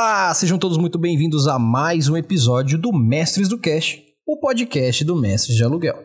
Olá, 0.00 0.32
sejam 0.32 0.56
todos 0.60 0.78
muito 0.78 0.96
bem-vindos 0.96 1.48
a 1.48 1.58
mais 1.58 2.08
um 2.08 2.16
episódio 2.16 2.78
do 2.78 2.92
Mestres 2.92 3.48
do 3.48 3.58
Cash, 3.58 3.98
o 4.24 4.36
podcast 4.36 5.04
do 5.04 5.16
Mestres 5.16 5.56
de 5.56 5.64
Aluguel. 5.64 5.98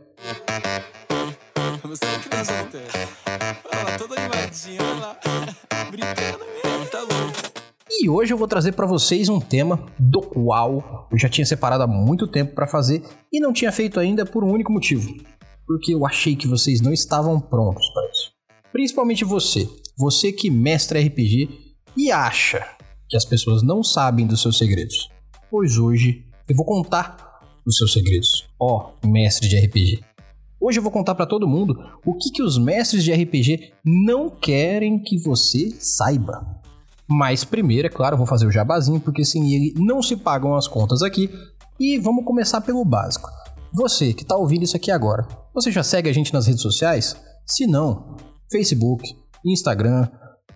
Você 1.84 2.04
criança 2.28 2.58
não 2.58 2.70
tem. 2.72 2.82
Olha 3.72 3.84
lá, 3.84 3.98
toda 4.00 4.20
animadinha, 4.20 4.82
olha 4.82 5.00
lá. 5.00 5.20
Brincando 5.92 6.40
mesmo, 6.40 6.86
tá 6.90 7.02
louco. 7.02 7.40
E 7.88 8.10
hoje 8.10 8.34
eu 8.34 8.38
vou 8.38 8.48
trazer 8.48 8.72
para 8.72 8.88
vocês 8.88 9.30
um 9.30 9.40
tema 9.40 9.86
do 10.00 10.22
qual 10.22 11.08
eu 11.12 11.18
já 11.20 11.30
tinha 11.30 11.46
separado 11.46 11.84
há 11.84 11.88
muito 11.88 12.28
tempo 12.28 12.56
para 12.56 12.66
fazer 12.66 13.04
e 13.32 13.40
não 13.40 13.54
tinha 13.54 13.72
feito 13.72 14.00
ainda 14.00 14.26
por 14.26 14.44
um 14.44 14.52
único 14.52 14.74
motivo, 14.74 15.14
porque 15.68 15.94
eu 15.94 16.04
achei 16.04 16.36
que 16.36 16.48
vocês 16.48 16.82
não 16.82 16.92
estavam 16.92 17.40
prontos 17.40 17.88
para 17.94 18.10
isso. 18.10 18.32
Principalmente 18.72 19.24
você, 19.24 19.70
você 19.96 20.32
que 20.32 20.50
mestra 20.50 21.00
RPG 21.00 21.48
e 21.96 22.12
acha 22.12 22.66
que 23.10 23.18
as 23.18 23.26
pessoas 23.26 23.64
não 23.64 23.84
sabem 23.84 24.26
dos 24.26 24.42
seus 24.42 24.58
segredos. 24.58 25.10
Pois 25.50 25.78
hoje 25.78 26.26
eu 26.48 26.56
vou 26.56 26.66
contar 26.66 27.16
os 27.66 27.78
seus 27.78 27.94
segredos, 27.94 28.46
ó 28.60 28.92
mestre 29.06 29.48
de 29.48 29.58
RPG. 29.58 30.04
Hoje 30.60 30.80
eu 30.80 30.84
vou 30.84 30.92
contar 30.92 31.14
para 31.14 31.26
todo 31.26 31.48
mundo 31.48 31.78
o 32.06 32.14
que, 32.16 32.32
que 32.32 32.42
os 32.42 32.58
mestres 32.58 33.04
de 33.04 33.14
RPG 33.14 33.74
não 33.86 34.30
querem 34.30 34.98
que 34.98 35.18
você 35.18 35.72
saiba. 35.80 36.62
Mas 37.08 37.44
primeiro, 37.44 37.88
é 37.88 37.90
claro, 37.90 38.18
vou 38.18 38.26
fazer 38.26 38.46
o 38.46 38.52
jabazinho, 38.52 39.00
porque 39.00 39.26
sem 39.26 39.54
ele 39.54 39.74
não 39.78 40.02
se 40.02 40.16
pagam 40.16 40.56
as 40.56 40.68
contas 40.68 41.02
aqui. 41.02 41.30
E 41.80 41.98
vamos 42.00 42.24
começar 42.24 42.62
pelo 42.62 42.86
básico. 42.86 43.30
Você 43.74 44.14
que 44.14 44.24
está 44.24 44.38
ouvindo 44.38 44.64
isso 44.64 44.78
aqui 44.78 44.90
agora, 44.90 45.28
você 45.54 45.72
já 45.72 45.84
segue 45.84 46.10
a 46.10 46.14
gente 46.14 46.34
nas 46.34 46.48
redes 46.48 46.62
sociais? 46.62 47.16
Se 47.46 47.68
não, 47.68 48.16
Facebook, 48.50 49.04
Instagram, 49.46 50.08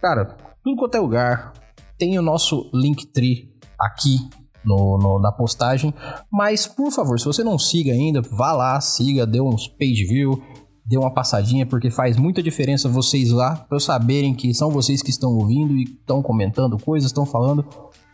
cara, 0.01 0.37
tudo 0.63 0.77
quanto 0.77 0.95
é 0.95 0.99
lugar, 0.99 1.53
tem 1.97 2.17
o 2.17 2.21
nosso 2.21 2.69
Linktree 2.73 3.49
aqui 3.79 4.19
no, 4.63 4.97
no, 4.97 5.19
na 5.19 5.31
postagem. 5.31 5.93
Mas, 6.31 6.67
por 6.67 6.91
favor, 6.91 7.19
se 7.19 7.25
você 7.25 7.43
não 7.43 7.57
siga 7.57 7.91
ainda, 7.91 8.21
vá 8.21 8.51
lá, 8.51 8.79
siga, 8.81 9.25
dê 9.25 9.39
uns 9.39 9.67
page 9.67 10.05
view, 10.05 10.41
dê 10.85 10.97
uma 10.97 11.13
passadinha, 11.13 11.65
porque 11.65 11.89
faz 11.89 12.17
muita 12.17 12.43
diferença 12.43 12.89
vocês 12.89 13.31
lá, 13.31 13.55
para 13.55 13.75
eu 13.75 13.79
saberem 13.79 14.33
que 14.33 14.53
são 14.53 14.69
vocês 14.69 15.01
que 15.01 15.09
estão 15.09 15.31
ouvindo 15.35 15.73
e 15.75 15.83
estão 15.83 16.21
comentando 16.21 16.77
coisas, 16.77 17.09
estão 17.09 17.25
falando. 17.25 17.65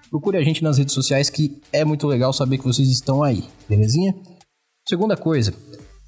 Procure 0.10 0.38
a 0.38 0.44
gente 0.44 0.64
nas 0.64 0.78
redes 0.78 0.94
sociais 0.94 1.30
que 1.30 1.60
é 1.72 1.84
muito 1.84 2.08
legal 2.08 2.32
saber 2.32 2.60
que 2.60 2.64
vocês 2.64 2.88
estão 2.90 3.24
aí, 3.24 3.44
belezinha? 3.68 4.16
Segunda 4.88 5.18
coisa, 5.18 5.54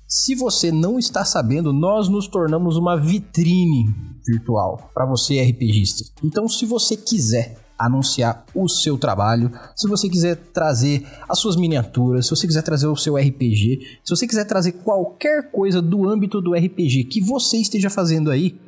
se 0.08 0.36
você 0.36 0.72
não 0.72 1.00
está 1.00 1.26
sabendo, 1.26 1.73
nós 1.73 2.08
nos 2.08 2.28
tornamos 2.28 2.78
uma 2.78 2.96
vitrine 2.96 3.86
virtual 4.26 4.92
para 4.94 5.06
você 5.08 5.42
RPGista. 5.42 6.03
Então, 6.23 6.48
se 6.48 6.66
você 6.66 6.96
quiser 6.96 7.65
anunciar 7.78 8.45
o 8.54 8.68
seu 8.68 8.98
trabalho, 8.98 9.52
se 9.76 9.88
você 9.88 10.09
quiser 10.09 10.36
trazer 10.36 11.06
as 11.28 11.40
suas 11.40 11.56
miniaturas, 11.56 12.26
se 12.26 12.36
você 12.36 12.48
quiser 12.48 12.64
trazer 12.64 12.88
o 12.88 12.95
seu 12.95 13.16
RPG, 13.16 14.00
se 14.04 14.16
você 14.16 14.28
quiser 14.28 14.45
trazer 14.45 14.73
qualquer 14.73 15.52
coisa 15.52 15.81
do 15.81 16.08
âmbito 16.08 16.42
do 16.42 16.53
RPG 16.53 17.06
que 17.06 17.22
você 17.22 17.58
esteja 17.58 17.90
fazendo 17.90 18.31
aí, 18.31 18.59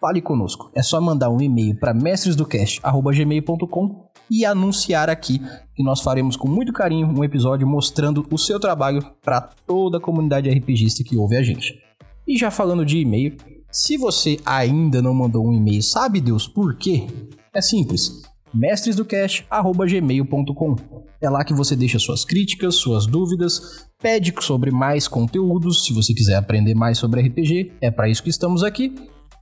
fale 0.00 0.20
conosco. 0.20 0.70
É 0.74 0.82
só 0.82 1.00
mandar 1.00 1.30
um 1.30 1.40
e-mail 1.40 1.78
para 1.78 1.94
mestresdocast@gmail.com 1.94 4.06
e 4.30 4.44
anunciar 4.44 5.08
aqui 5.08 5.40
que 5.74 5.82
nós 5.82 6.00
faremos 6.00 6.36
com 6.36 6.48
muito 6.48 6.72
carinho 6.72 7.06
um 7.06 7.24
episódio 7.24 7.66
mostrando 7.66 8.26
o 8.30 8.38
seu 8.38 8.58
trabalho 8.58 9.04
para 9.22 9.40
toda 9.40 9.98
a 9.98 10.00
comunidade 10.00 10.50
RPGista 10.50 11.04
que 11.04 11.16
ouve 11.16 11.36
a 11.36 11.42
gente. 11.42 11.78
E 12.26 12.36
já 12.36 12.50
falando 12.50 12.84
de 12.84 12.98
e-mail, 12.98 13.36
se 13.70 13.96
você 13.96 14.38
ainda 14.44 15.00
não 15.00 15.14
mandou 15.14 15.46
um 15.46 15.52
e-mail, 15.52 15.82
sabe 15.82 16.20
Deus 16.20 16.48
por 16.48 16.76
quê? 16.76 17.06
É 17.54 17.60
simples 17.60 18.22
mestresdocast@gmail.com. 18.56 20.76
É 21.20 21.28
lá 21.28 21.44
que 21.44 21.54
você 21.54 21.76
deixa 21.76 21.98
suas 21.98 22.24
críticas, 22.24 22.76
suas 22.76 23.06
dúvidas, 23.06 23.86
pede 24.00 24.32
sobre 24.40 24.70
mais 24.70 25.06
conteúdos, 25.06 25.84
se 25.84 25.92
você 25.92 26.14
quiser 26.14 26.36
aprender 26.36 26.74
mais 26.74 26.96
sobre 26.98 27.20
RPG, 27.22 27.72
é 27.80 27.90
para 27.90 28.08
isso 28.08 28.22
que 28.22 28.30
estamos 28.30 28.62
aqui. 28.62 28.94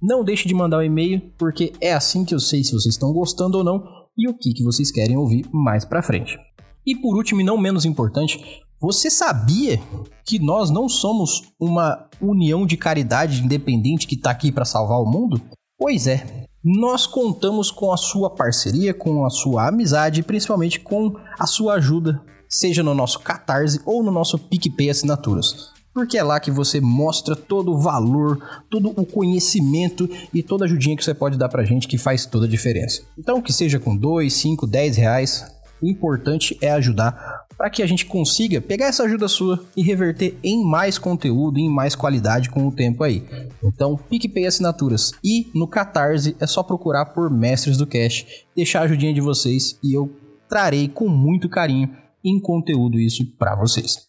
Não 0.03 0.25
deixe 0.25 0.49
de 0.49 0.55
mandar 0.55 0.79
um 0.79 0.83
e-mail, 0.83 1.23
porque 1.39 1.73
é 1.81 1.93
assim 1.93 2.25
que 2.25 2.35
eu 2.35 2.41
sei 2.41 2.65
se 2.65 2.73
vocês 2.73 2.95
estão 2.95 3.13
gostando 3.13 3.59
ou 3.59 3.65
não 3.65 3.85
e 4.17 4.29
o 4.29 4.35
que, 4.35 4.53
que 4.53 4.63
vocês 4.63 4.91
querem 4.91 5.17
ouvir 5.17 5.47
mais 5.53 5.85
para 5.85 6.03
frente. 6.03 6.39
E 6.87 6.95
por 6.95 7.17
último 7.17 7.41
e 7.41 7.45
não 7.45 7.57
menos 7.57 7.85
importante, 7.85 8.63
você 8.81 9.09
sabia 9.09 9.81
que 10.27 10.39
nós 10.39 10.71
não 10.71 10.89
somos 10.89 11.43
uma 11.59 12.09
união 12.21 12.67
de 12.67 12.77
caridade 12.77 13.43
independente 13.43 14.07
que 14.07 14.15
está 14.15 14.31
aqui 14.31 14.53
para 14.53 14.65
salvar 14.65 15.01
o 15.01 15.11
mundo? 15.11 15.41
Pois 15.79 16.07
é, 16.07 16.44
nós 16.65 17.07
contamos 17.07 17.71
com 17.71 17.93
a 17.93 17.97
sua 17.97 18.31
parceria, 18.31 18.95
com 18.95 19.27
a 19.27 19.31
sua 19.31 19.69
amizade 19.69 20.21
e 20.21 20.23
principalmente 20.23 20.81
com 20.81 21.15
a 21.39 21.47
sua 21.47 21.75
ajuda, 21.75 22.23
seja 22.49 22.83
no 22.83 22.95
nosso 22.95 23.21
Catarse 23.21 23.81
ou 23.85 24.03
no 24.03 24.11
nosso 24.11 24.39
PicPay 24.39 24.89
Assinaturas. 24.89 25.75
Porque 25.93 26.17
é 26.17 26.23
lá 26.23 26.41
que 26.41 26.51
você 26.51 26.81
mostra 26.81 27.37
todo 27.37 27.73
o 27.73 27.79
valor, 27.79 28.65
todo 28.71 28.93
o 28.97 29.05
conhecimento 29.05 30.09
e 30.33 30.43
toda 30.43 30.65
a 30.65 30.67
ajudinha 30.67 30.97
que 30.97 31.05
você 31.05 31.15
pode 31.15 31.37
dar 31.37 31.49
pra 31.49 31.65
gente 31.65 31.87
que 31.87 31.99
faz 31.99 32.25
toda 32.25 32.47
a 32.47 32.49
diferença. 32.49 33.03
Então, 33.17 33.43
que 33.43 33.53
seja 33.53 33.79
com 33.79 33.95
2, 33.97 34.33
5, 34.33 34.67
10 34.67 34.97
reais, 34.97 35.45
o 35.83 35.87
importante 35.87 36.57
é 36.61 36.73
ajudar 36.73 37.44
para 37.57 37.71
que 37.71 37.83
a 37.83 37.87
gente 37.87 38.07
consiga 38.07 38.61
pegar 38.61 38.87
essa 38.87 39.05
ajuda 39.05 39.29
sua 39.29 39.65
e 39.77 39.83
reverter 39.83 40.37
em 40.43 40.65
mais 40.65 40.99
conteúdo, 40.99 41.59
em 41.59 41.69
mais 41.69 41.95
qualidade 41.95 42.51
com 42.51 42.67
o 42.67 42.73
tempo 42.73 43.05
aí. 43.05 43.25
Então, 43.63 43.97
PicPay 43.97 44.47
Assinaturas 44.47 45.13
e 45.23 45.49
no 45.55 45.67
Catarse 45.67 46.37
é 46.41 46.47
só 46.47 46.63
procurar 46.63 47.07
por 47.07 47.31
Mestres 47.31 47.77
do 47.77 47.87
Cash, 47.87 48.27
deixar 48.55 48.81
a 48.81 48.83
ajudinha 48.85 49.15
de 49.15 49.21
vocês 49.21 49.79
e 49.83 49.97
eu 49.97 50.11
trarei 50.49 50.89
com 50.89 51.09
muito 51.09 51.49
carinho 51.49 51.91
em 52.25 52.41
conteúdo 52.41 52.99
isso 52.99 53.25
para 53.39 53.55
vocês. 53.55 54.07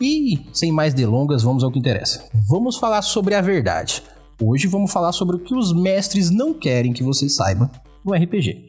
E 0.00 0.46
sem 0.52 0.70
mais 0.70 0.92
delongas, 0.92 1.42
vamos 1.42 1.64
ao 1.64 1.70
que 1.70 1.78
interessa. 1.78 2.28
Vamos 2.48 2.76
falar 2.76 3.02
sobre 3.02 3.34
a 3.34 3.40
verdade. 3.40 4.02
Hoje 4.42 4.66
vamos 4.66 4.92
falar 4.92 5.12
sobre 5.12 5.36
o 5.36 5.38
que 5.38 5.54
os 5.54 5.72
mestres 5.72 6.30
não 6.30 6.52
querem 6.52 6.92
que 6.92 7.02
você 7.02 7.28
saiba 7.28 7.70
no 8.04 8.12
RPG. 8.12 8.68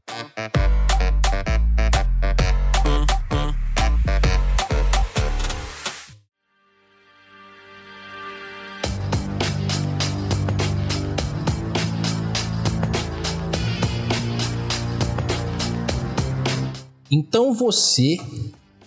Então 17.10 17.54
você 17.54 18.18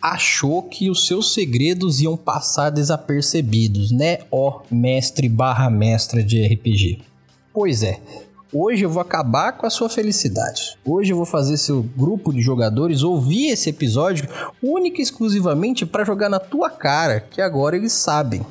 achou 0.00 0.62
que 0.62 0.90
os 0.90 1.06
seus 1.06 1.32
segredos 1.32 2.00
iam 2.00 2.16
passar 2.16 2.70
desapercebidos, 2.70 3.90
né, 3.90 4.18
ó 4.30 4.60
mestre 4.70 5.28
barra 5.28 5.70
mestra 5.70 6.22
de 6.22 6.42
RPG? 6.46 7.00
Pois 7.52 7.82
é, 7.82 7.98
hoje 8.52 8.84
eu 8.84 8.90
vou 8.90 9.00
acabar 9.00 9.52
com 9.52 9.66
a 9.66 9.70
sua 9.70 9.88
felicidade. 9.88 10.76
Hoje 10.84 11.12
eu 11.12 11.16
vou 11.16 11.24
fazer 11.24 11.56
seu 11.56 11.82
grupo 11.82 12.32
de 12.32 12.42
jogadores 12.42 13.02
ouvir 13.02 13.48
esse 13.48 13.70
episódio 13.70 14.28
única 14.62 15.00
e 15.00 15.02
exclusivamente 15.02 15.86
para 15.86 16.04
jogar 16.04 16.28
na 16.28 16.38
tua 16.38 16.68
cara, 16.68 17.20
que 17.20 17.40
agora 17.40 17.76
eles 17.76 17.92
sabem 17.92 18.42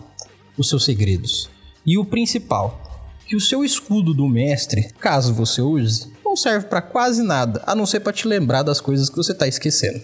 os 0.57 0.67
seus 0.67 0.83
segredos. 0.83 1.47
E 1.85 1.97
o 1.97 2.05
principal, 2.05 2.81
que 3.27 3.35
o 3.35 3.39
seu 3.39 3.63
escudo 3.63 4.15
do 4.15 4.27
mestre, 4.27 4.91
caso 4.99 5.33
você 5.33 5.61
use, 5.61 6.11
não 6.29 6.35
serve 6.35 6.67
para 6.67 6.81
quase 6.81 7.23
nada, 7.23 7.63
a 7.65 7.73
não 7.73 7.87
ser 7.87 8.01
para 8.01 8.13
te 8.13 8.27
lembrar 8.27 8.61
das 8.61 8.79
coisas 8.79 9.09
que 9.09 9.15
você 9.15 9.33
tá 9.33 9.47
esquecendo. 9.47 10.01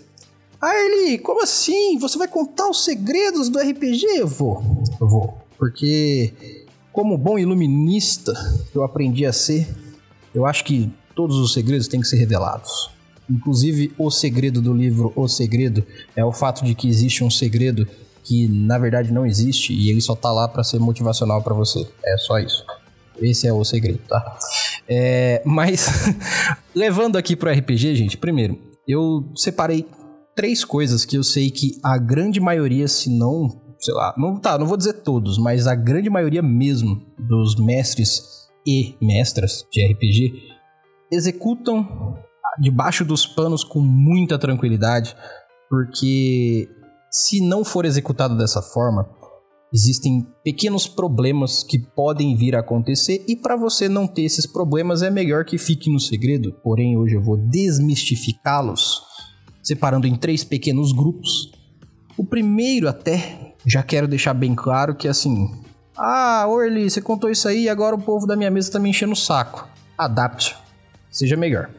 Ah, 0.59 0.73
ele, 0.73 1.19
como 1.19 1.43
assim? 1.43 1.99
Você 1.99 2.17
vai 2.17 2.27
contar 2.27 2.67
os 2.67 2.83
segredos 2.83 3.47
do 3.47 3.59
RPG? 3.59 4.05
Eu 4.17 4.27
vou, 4.27 4.63
eu 4.99 5.07
vou. 5.07 5.37
Porque, 5.57 6.65
como 6.91 7.17
bom 7.17 7.37
iluminista 7.37 8.33
que 8.71 8.77
eu 8.77 8.83
aprendi 8.83 9.25
a 9.25 9.31
ser, 9.31 9.67
eu 10.33 10.45
acho 10.45 10.63
que 10.63 10.91
todos 11.15 11.37
os 11.37 11.53
segredos 11.53 11.87
têm 11.87 12.01
que 12.01 12.07
ser 12.07 12.17
revelados. 12.17 12.89
Inclusive, 13.29 13.93
o 13.97 14.09
segredo 14.09 14.61
do 14.61 14.73
livro 14.73 15.11
O 15.15 15.27
Segredo 15.27 15.83
é 16.15 16.23
o 16.23 16.31
fato 16.31 16.63
de 16.63 16.75
que 16.75 16.87
existe 16.87 17.23
um 17.23 17.29
segredo 17.29 17.87
que 18.23 18.47
na 18.47 18.77
verdade 18.77 19.11
não 19.11 19.25
existe 19.25 19.73
e 19.73 19.89
ele 19.89 20.01
só 20.01 20.15
tá 20.15 20.31
lá 20.31 20.47
para 20.47 20.63
ser 20.63 20.79
motivacional 20.79 21.43
para 21.43 21.53
você. 21.53 21.87
É 22.03 22.17
só 22.17 22.39
isso. 22.39 22.65
Esse 23.21 23.47
é 23.47 23.53
o 23.53 23.63
segredo, 23.63 23.99
tá? 24.07 24.37
É, 24.87 25.41
mas, 25.45 25.87
levando 26.75 27.17
aqui 27.17 27.35
pro 27.35 27.51
RPG, 27.51 27.95
gente, 27.95 28.17
primeiro, 28.17 28.59
eu 28.87 29.31
separei 29.35 29.85
três 30.35 30.63
coisas 30.63 31.05
que 31.05 31.17
eu 31.17 31.23
sei 31.23 31.49
que 31.49 31.79
a 31.83 31.97
grande 31.97 32.39
maioria, 32.39 32.87
se 32.87 33.09
não, 33.09 33.61
sei 33.79 33.93
lá, 33.93 34.13
não 34.17 34.37
tá, 34.39 34.57
não 34.57 34.67
vou 34.67 34.77
dizer 34.77 34.93
todos, 34.93 35.37
mas 35.37 35.67
a 35.67 35.75
grande 35.75 36.09
maioria 36.09 36.41
mesmo 36.41 37.01
dos 37.17 37.55
mestres 37.55 38.21
e 38.67 38.95
mestras 39.01 39.65
de 39.71 39.85
RPG 39.85 40.55
executam 41.11 42.17
debaixo 42.59 43.03
dos 43.05 43.25
panos 43.25 43.63
com 43.63 43.79
muita 43.79 44.37
tranquilidade, 44.37 45.15
porque 45.69 46.69
se 47.11 47.41
não 47.41 47.63
for 47.63 47.85
executado 47.85 48.37
dessa 48.37 48.61
forma, 48.61 49.09
Existem 49.75 50.25
pequenos 50.41 50.87
problemas 50.87 51.61
que 51.61 51.77
podem 51.77 52.33
vir 52.33 52.55
a 52.55 52.61
acontecer 52.61 53.25
e 53.27 53.35
para 53.35 53.57
você 53.57 53.89
não 53.89 54.07
ter 54.07 54.21
esses 54.21 54.45
problemas 54.45 55.01
é 55.01 55.09
melhor 55.09 55.43
que 55.43 55.57
fique 55.57 55.91
no 55.91 55.99
segredo. 55.99 56.53
Porém, 56.63 56.95
hoje 56.95 57.15
eu 57.15 57.21
vou 57.21 57.35
desmistificá-los. 57.35 59.01
separando 59.61 60.07
em 60.07 60.15
três 60.15 60.45
pequenos 60.45 60.93
grupos. 60.93 61.51
O 62.15 62.23
primeiro, 62.23 62.87
até, 62.87 63.53
já 63.65 63.83
quero 63.83 64.07
deixar 64.07 64.33
bem 64.33 64.55
claro 64.55 64.95
que 64.95 65.09
assim. 65.09 65.51
Ah, 65.97 66.45
Orly, 66.47 66.89
você 66.89 67.01
contou 67.01 67.29
isso 67.29 67.45
aí 67.45 67.63
e 67.63 67.69
agora 67.69 67.97
o 67.97 68.01
povo 68.01 68.25
da 68.25 68.37
minha 68.37 68.49
mesa 68.49 68.71
tá 68.71 68.79
me 68.79 68.89
enchendo 68.89 69.11
o 69.11 69.17
saco. 69.17 69.67
Adapte. 69.97 70.55
Seja 71.11 71.35
melhor. 71.35 71.69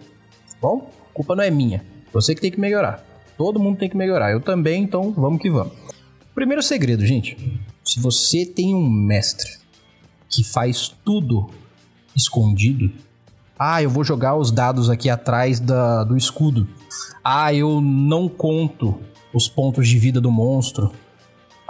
Bom, 0.60 0.90
a 1.10 1.14
culpa 1.14 1.34
não 1.34 1.42
é 1.42 1.50
minha. 1.50 1.82
Você 2.12 2.34
que 2.34 2.42
tem 2.42 2.50
que 2.50 2.60
melhorar. 2.60 3.02
Todo 3.38 3.58
mundo 3.58 3.78
tem 3.78 3.88
que 3.88 3.96
melhorar. 3.96 4.32
Eu 4.32 4.40
também, 4.42 4.82
então 4.82 5.12
vamos 5.12 5.40
que 5.40 5.48
vamos. 5.48 5.72
Primeiro 6.34 6.62
segredo, 6.62 7.06
gente. 7.06 7.34
Se 7.86 8.00
você 8.00 8.44
tem 8.44 8.74
um 8.74 8.90
mestre 8.90 9.58
que 10.28 10.42
faz 10.42 10.92
tudo 11.04 11.48
escondido, 12.16 12.90
ah, 13.56 13.80
eu 13.80 13.88
vou 13.88 14.02
jogar 14.02 14.34
os 14.34 14.50
dados 14.50 14.90
aqui 14.90 15.08
atrás 15.08 15.60
da, 15.60 16.02
do 16.02 16.16
escudo. 16.16 16.66
Ah, 17.22 17.54
eu 17.54 17.80
não 17.80 18.28
conto 18.28 18.98
os 19.32 19.48
pontos 19.48 19.86
de 19.86 19.98
vida 19.98 20.20
do 20.20 20.32
monstro. 20.32 20.92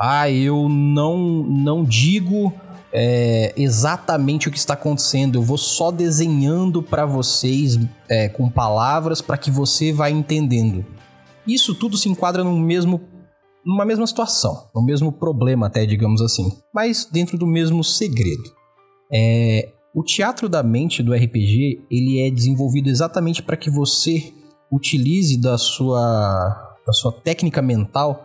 Ah, 0.01 0.31
eu 0.31 0.71
não, 0.71 1.19
não 1.19 1.85
digo 1.85 2.51
é, 2.91 3.53
exatamente 3.55 4.49
o 4.49 4.51
que 4.51 4.59
está 4.59 4.73
acontecendo. 4.73 5.37
Eu 5.37 5.43
vou 5.43 5.59
só 5.59 5.91
desenhando 5.91 6.83
para 6.83 7.05
vocês 7.05 7.79
é, 8.09 8.27
com 8.27 8.49
palavras 8.49 9.21
para 9.21 9.37
que 9.37 9.51
você 9.51 9.93
vá 9.93 10.09
entendendo. 10.11 10.83
Isso 11.47 11.75
tudo 11.75 11.99
se 11.99 12.09
enquadra 12.09 12.43
no 12.43 12.59
mesmo, 12.59 13.03
numa 13.67 13.85
mesma 13.85 14.07
situação, 14.07 14.71
no 14.73 14.85
mesmo 14.85 15.11
problema 15.11 15.67
até, 15.67 15.85
digamos 15.85 16.23
assim, 16.23 16.49
mas 16.73 17.05
dentro 17.05 17.37
do 17.37 17.47
mesmo 17.47 17.83
segredo. 17.83 18.55
É, 19.13 19.73
o 19.93 20.05
teatro 20.05 20.49
da 20.49 20.63
mente 20.63 21.03
do 21.03 21.13
RPG 21.13 21.87
ele 21.91 22.21
é 22.21 22.31
desenvolvido 22.31 22.89
exatamente 22.89 23.43
para 23.43 23.57
que 23.57 23.69
você 23.71 24.33
utilize 24.71 25.41
da 25.41 25.59
sua, 25.59 26.77
da 26.87 26.93
sua 26.93 27.13
técnica 27.13 27.61
mental 27.61 28.25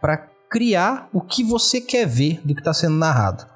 para 0.00 0.28
criar 0.50 1.08
o 1.12 1.20
que 1.20 1.42
você 1.42 1.80
quer 1.80 2.06
ver 2.06 2.40
do 2.44 2.54
que 2.54 2.60
está 2.60 2.74
sendo 2.74 2.96
narrado. 2.96 3.46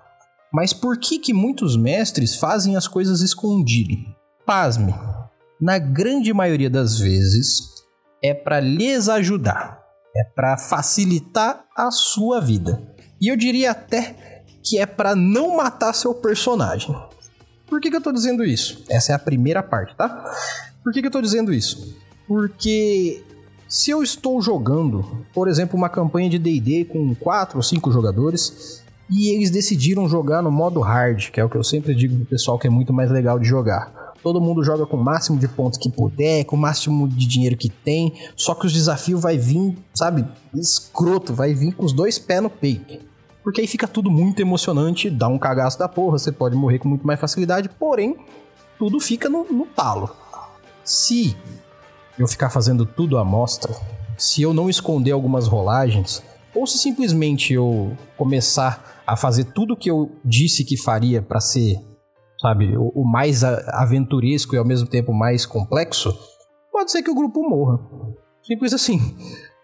Mas 0.53 0.73
por 0.73 0.99
que 0.99 1.19
que 1.19 1.35
muitos 1.35 1.77
mestres 1.77 2.37
fazem 2.37 2.75
as 2.75 2.89
coisas 2.89 3.21
escondido? 3.21 3.95
Pasme, 4.47 4.95
na 5.61 5.79
grande 5.79 6.33
maioria 6.33 6.71
das 6.71 6.99
vezes 6.99 7.61
é 8.23 8.33
para 8.33 8.61
lhes 8.61 9.09
ajudar, 9.09 9.78
é 10.19 10.25
para 10.25 10.56
facilitar 10.56 11.65
a 11.76 11.91
sua 11.91 12.41
vida. 12.41 12.82
E 13.20 13.29
eu 13.29 13.37
diria 13.37 13.70
até 13.70 14.43
que 14.62 14.79
é 14.79 14.85
para 14.85 15.15
não 15.15 15.56
matar 15.56 15.93
seu 15.93 16.12
personagem. 16.12 16.94
Por 17.67 17.81
que, 17.81 17.91
que 17.91 17.97
eu 17.97 18.00
tô 18.00 18.12
dizendo 18.12 18.44
isso? 18.44 18.85
Essa 18.88 19.12
é 19.12 19.15
a 19.15 19.19
primeira 19.19 19.62
parte, 19.62 19.94
tá? 19.94 20.09
Por 20.82 20.93
que, 20.93 21.00
que 21.00 21.06
eu 21.06 21.11
tô 21.11 21.20
dizendo 21.20 21.53
isso? 21.53 21.97
Porque 22.26 23.23
se 23.69 23.91
eu 23.91 24.03
estou 24.03 24.41
jogando, 24.41 25.25
por 25.32 25.49
exemplo, 25.49 25.76
uma 25.76 25.88
campanha 25.88 26.29
de 26.29 26.38
DD 26.38 26.87
com 26.87 27.15
4 27.15 27.59
ou 27.59 27.62
5 27.62 27.93
jogadores 27.93 28.82
e 29.11 29.35
eles 29.35 29.50
decidiram 29.50 30.09
jogar 30.09 30.43
no 30.43 30.50
modo 30.50 30.81
hard, 30.81 31.31
que 31.31 31.41
é 31.41 31.44
o 31.44 31.49
que 31.49 31.56
eu 31.56 31.65
sempre 31.65 31.94
digo 31.94 32.17
pro 32.17 32.26
pessoal 32.26 32.59
que 32.59 32.67
é 32.67 32.70
muito 32.70 32.93
mais 32.93 33.11
legal 33.11 33.38
de 33.38 33.47
jogar. 33.47 33.93
Todo 34.23 34.41
mundo 34.41 34.65
joga 34.65 34.85
com 34.85 34.97
o 34.97 35.03
máximo 35.03 35.38
de 35.38 35.47
pontos 35.47 35.79
que 35.79 35.91
puder, 35.91 36.44
com 36.44 36.56
o 36.56 36.59
máximo 36.59 37.09
de 37.09 37.26
dinheiro 37.26 37.56
que 37.56 37.69
tem, 37.69 38.12
só 38.37 38.55
que 38.55 38.67
os 38.67 38.73
desafios 38.73 39.20
vai 39.20 39.38
vir, 39.38 39.76
sabe, 39.94 40.26
escroto, 40.55 41.32
vai 41.32 41.55
vir 41.55 41.73
com 41.75 41.85
os 41.85 41.93
dois 41.93 42.19
pés 42.19 42.43
no 42.43 42.50
peito. 42.50 43.06
Porque 43.43 43.61
aí 43.61 43.67
fica 43.67 43.87
tudo 43.87 44.11
muito 44.11 44.41
emocionante, 44.41 45.09
dá 45.09 45.29
um 45.29 45.38
cagaço 45.38 45.79
da 45.79 45.88
porra, 45.88 46.19
você 46.19 46.32
pode 46.32 46.56
morrer 46.56 46.79
com 46.79 46.88
muito 46.88 47.06
mais 47.06 47.19
facilidade, 47.19 47.69
porém, 47.69 48.17
tudo 48.79 49.00
fica 49.00 49.29
no, 49.29 49.44
no 49.44 49.67
talo. 49.67 50.11
Se 50.85 51.37
eu 52.19 52.26
ficar 52.26 52.50
fazendo 52.50 52.85
tudo 52.85 53.17
à 53.19 53.25
mostra, 53.25 53.75
se 54.17 54.43
eu 54.43 54.53
não 54.53 54.69
esconder 54.69 55.12
algumas 55.12 55.47
rolagens, 55.47 56.23
ou 56.55 56.67
se 56.67 56.79
simplesmente 56.79 57.53
eu 57.53 57.97
começar 58.17 59.03
a 59.06 59.17
fazer 59.17 59.44
tudo 59.44 59.76
que 59.76 59.91
eu 59.91 60.11
disse 60.25 60.65
que 60.65 60.76
faria 60.76 61.23
para 61.23 61.41
ser, 61.41 61.81
sabe, 62.40 62.76
o, 62.76 62.93
o, 62.94 63.05
mais 63.05 63.43
aventuresco 63.43 64.55
e 64.55 64.58
ao 64.58 64.64
mesmo 64.64 64.88
tempo 64.88 65.12
mais 65.12 65.44
complexo, 65.44 66.17
pode 66.73 66.90
ser 66.90 67.02
que 67.02 67.11
o 67.11 67.14
grupo 67.14 67.49
morra. 67.49 67.79
Simples 68.43 68.73
assim. 68.73 68.99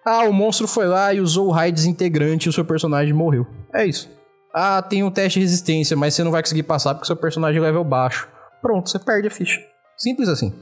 Ah, 0.04 0.24
o 0.24 0.32
monstro 0.32 0.68
foi 0.68 0.86
lá 0.86 1.14
e 1.14 1.20
usou 1.20 1.48
o 1.48 1.50
raio 1.50 1.72
desintegrante 1.72 2.46
e 2.46 2.50
o 2.50 2.52
seu 2.52 2.64
personagem 2.64 3.14
morreu. 3.14 3.46
É 3.72 3.86
isso. 3.86 4.10
Ah, 4.52 4.82
tem 4.82 5.02
um 5.02 5.10
teste 5.10 5.38
de 5.38 5.46
resistência, 5.46 5.96
mas 5.96 6.14
você 6.14 6.22
não 6.22 6.30
vai 6.30 6.42
conseguir 6.42 6.62
passar 6.64 6.94
porque 6.94 7.06
seu 7.06 7.16
personagem 7.16 7.58
é 7.58 7.62
level 7.62 7.82
baixo. 7.82 8.28
Pronto, 8.60 8.90
você 8.90 8.98
perde 8.98 9.28
a 9.28 9.30
ficha. 9.30 9.60
Simples 9.96 10.28
assim. 10.28 10.52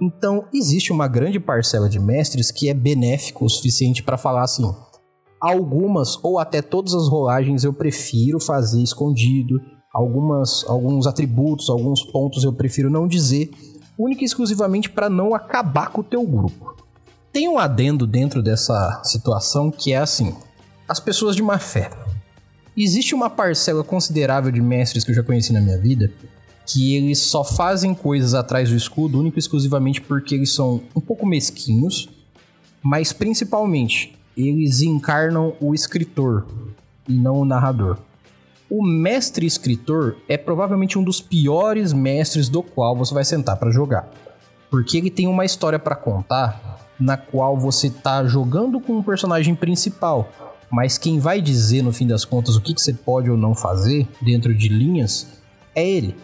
Então, 0.00 0.46
existe 0.54 0.92
uma 0.92 1.08
grande 1.08 1.40
parcela 1.40 1.88
de 1.88 1.98
mestres 1.98 2.52
que 2.52 2.68
é 2.68 2.74
benéfico 2.74 3.44
o 3.44 3.50
suficiente 3.50 4.02
para 4.02 4.16
falar 4.16 4.42
assim: 4.42 4.72
algumas 5.40 6.16
ou 6.22 6.38
até 6.38 6.62
todas 6.62 6.94
as 6.94 7.08
rolagens 7.08 7.64
eu 7.64 7.72
prefiro 7.72 8.40
fazer 8.40 8.82
escondido, 8.82 9.56
algumas 9.92 10.64
alguns 10.66 11.06
atributos, 11.06 11.68
alguns 11.70 12.02
pontos 12.02 12.44
eu 12.44 12.52
prefiro 12.52 12.90
não 12.90 13.08
dizer, 13.08 13.50
única 13.98 14.22
e 14.22 14.24
exclusivamente 14.24 14.90
para 14.90 15.08
não 15.08 15.34
acabar 15.34 15.90
com 15.90 16.00
o 16.00 16.04
teu 16.04 16.26
grupo. 16.26 16.76
Tem 17.32 17.48
um 17.48 17.58
adendo 17.58 18.06
dentro 18.06 18.42
dessa 18.42 19.00
situação 19.04 19.70
que 19.70 19.92
é 19.92 19.98
assim: 19.98 20.34
as 20.88 21.00
pessoas 21.00 21.36
de 21.36 21.42
má 21.42 21.58
fé. 21.58 21.90
Existe 22.76 23.14
uma 23.14 23.28
parcela 23.28 23.82
considerável 23.82 24.52
de 24.52 24.60
mestres 24.60 25.02
que 25.02 25.10
eu 25.10 25.14
já 25.14 25.22
conheci 25.22 25.52
na 25.52 25.60
minha 25.60 25.78
vida 25.78 26.12
que 26.68 26.94
eles 26.94 27.20
só 27.20 27.42
fazem 27.42 27.94
coisas 27.94 28.34
atrás 28.34 28.68
do 28.68 28.76
escudo 28.76 29.18
único 29.18 29.38
e 29.38 29.40
exclusivamente 29.40 30.02
porque 30.02 30.34
eles 30.34 30.54
são 30.54 30.82
um 30.94 31.00
pouco 31.00 31.26
mesquinhos, 31.26 32.10
mas 32.82 33.10
principalmente 33.10 34.14
eles 34.36 34.82
encarnam 34.82 35.54
o 35.60 35.74
escritor 35.74 36.46
e 37.08 37.14
não 37.14 37.40
o 37.40 37.44
narrador. 37.46 37.98
O 38.70 38.84
mestre 38.86 39.46
escritor 39.46 40.18
é 40.28 40.36
provavelmente 40.36 40.98
um 40.98 41.02
dos 41.02 41.22
piores 41.22 41.94
mestres 41.94 42.50
do 42.50 42.62
qual 42.62 42.94
você 42.94 43.14
vai 43.14 43.24
sentar 43.24 43.56
para 43.56 43.70
jogar, 43.70 44.10
porque 44.70 44.98
ele 44.98 45.10
tem 45.10 45.26
uma 45.26 45.44
história 45.44 45.78
para 45.78 45.96
contar 45.96 46.86
na 47.00 47.16
qual 47.16 47.56
você 47.56 47.86
está 47.86 48.26
jogando 48.26 48.78
com 48.78 48.98
um 48.98 49.02
personagem 49.02 49.54
principal, 49.54 50.28
mas 50.70 50.98
quem 50.98 51.18
vai 51.18 51.40
dizer 51.40 51.82
no 51.82 51.92
fim 51.92 52.06
das 52.06 52.26
contas 52.26 52.56
o 52.56 52.60
que, 52.60 52.74
que 52.74 52.80
você 52.80 52.92
pode 52.92 53.30
ou 53.30 53.38
não 53.38 53.54
fazer 53.54 54.06
dentro 54.20 54.54
de 54.54 54.68
linhas 54.68 55.40
é 55.74 55.88
ele. 55.88 56.14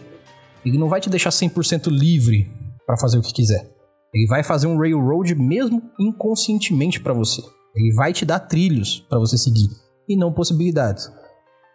Ele 0.63 0.77
não 0.77 0.87
vai 0.87 1.01
te 1.01 1.09
deixar 1.09 1.31
100% 1.31 1.87
livre 1.87 2.51
para 2.85 2.97
fazer 2.97 3.17
o 3.17 3.21
que 3.21 3.33
quiser. 3.33 3.67
Ele 4.13 4.27
vai 4.27 4.43
fazer 4.43 4.67
um 4.67 4.77
railroad 4.77 5.33
mesmo 5.33 5.81
inconscientemente 5.99 6.99
para 6.99 7.13
você. 7.13 7.41
Ele 7.75 7.93
vai 7.93 8.13
te 8.13 8.23
dar 8.23 8.39
trilhos 8.39 9.03
para 9.09 9.17
você 9.19 9.35
seguir 9.37 9.69
e 10.07 10.15
não 10.15 10.31
possibilidades. 10.31 11.09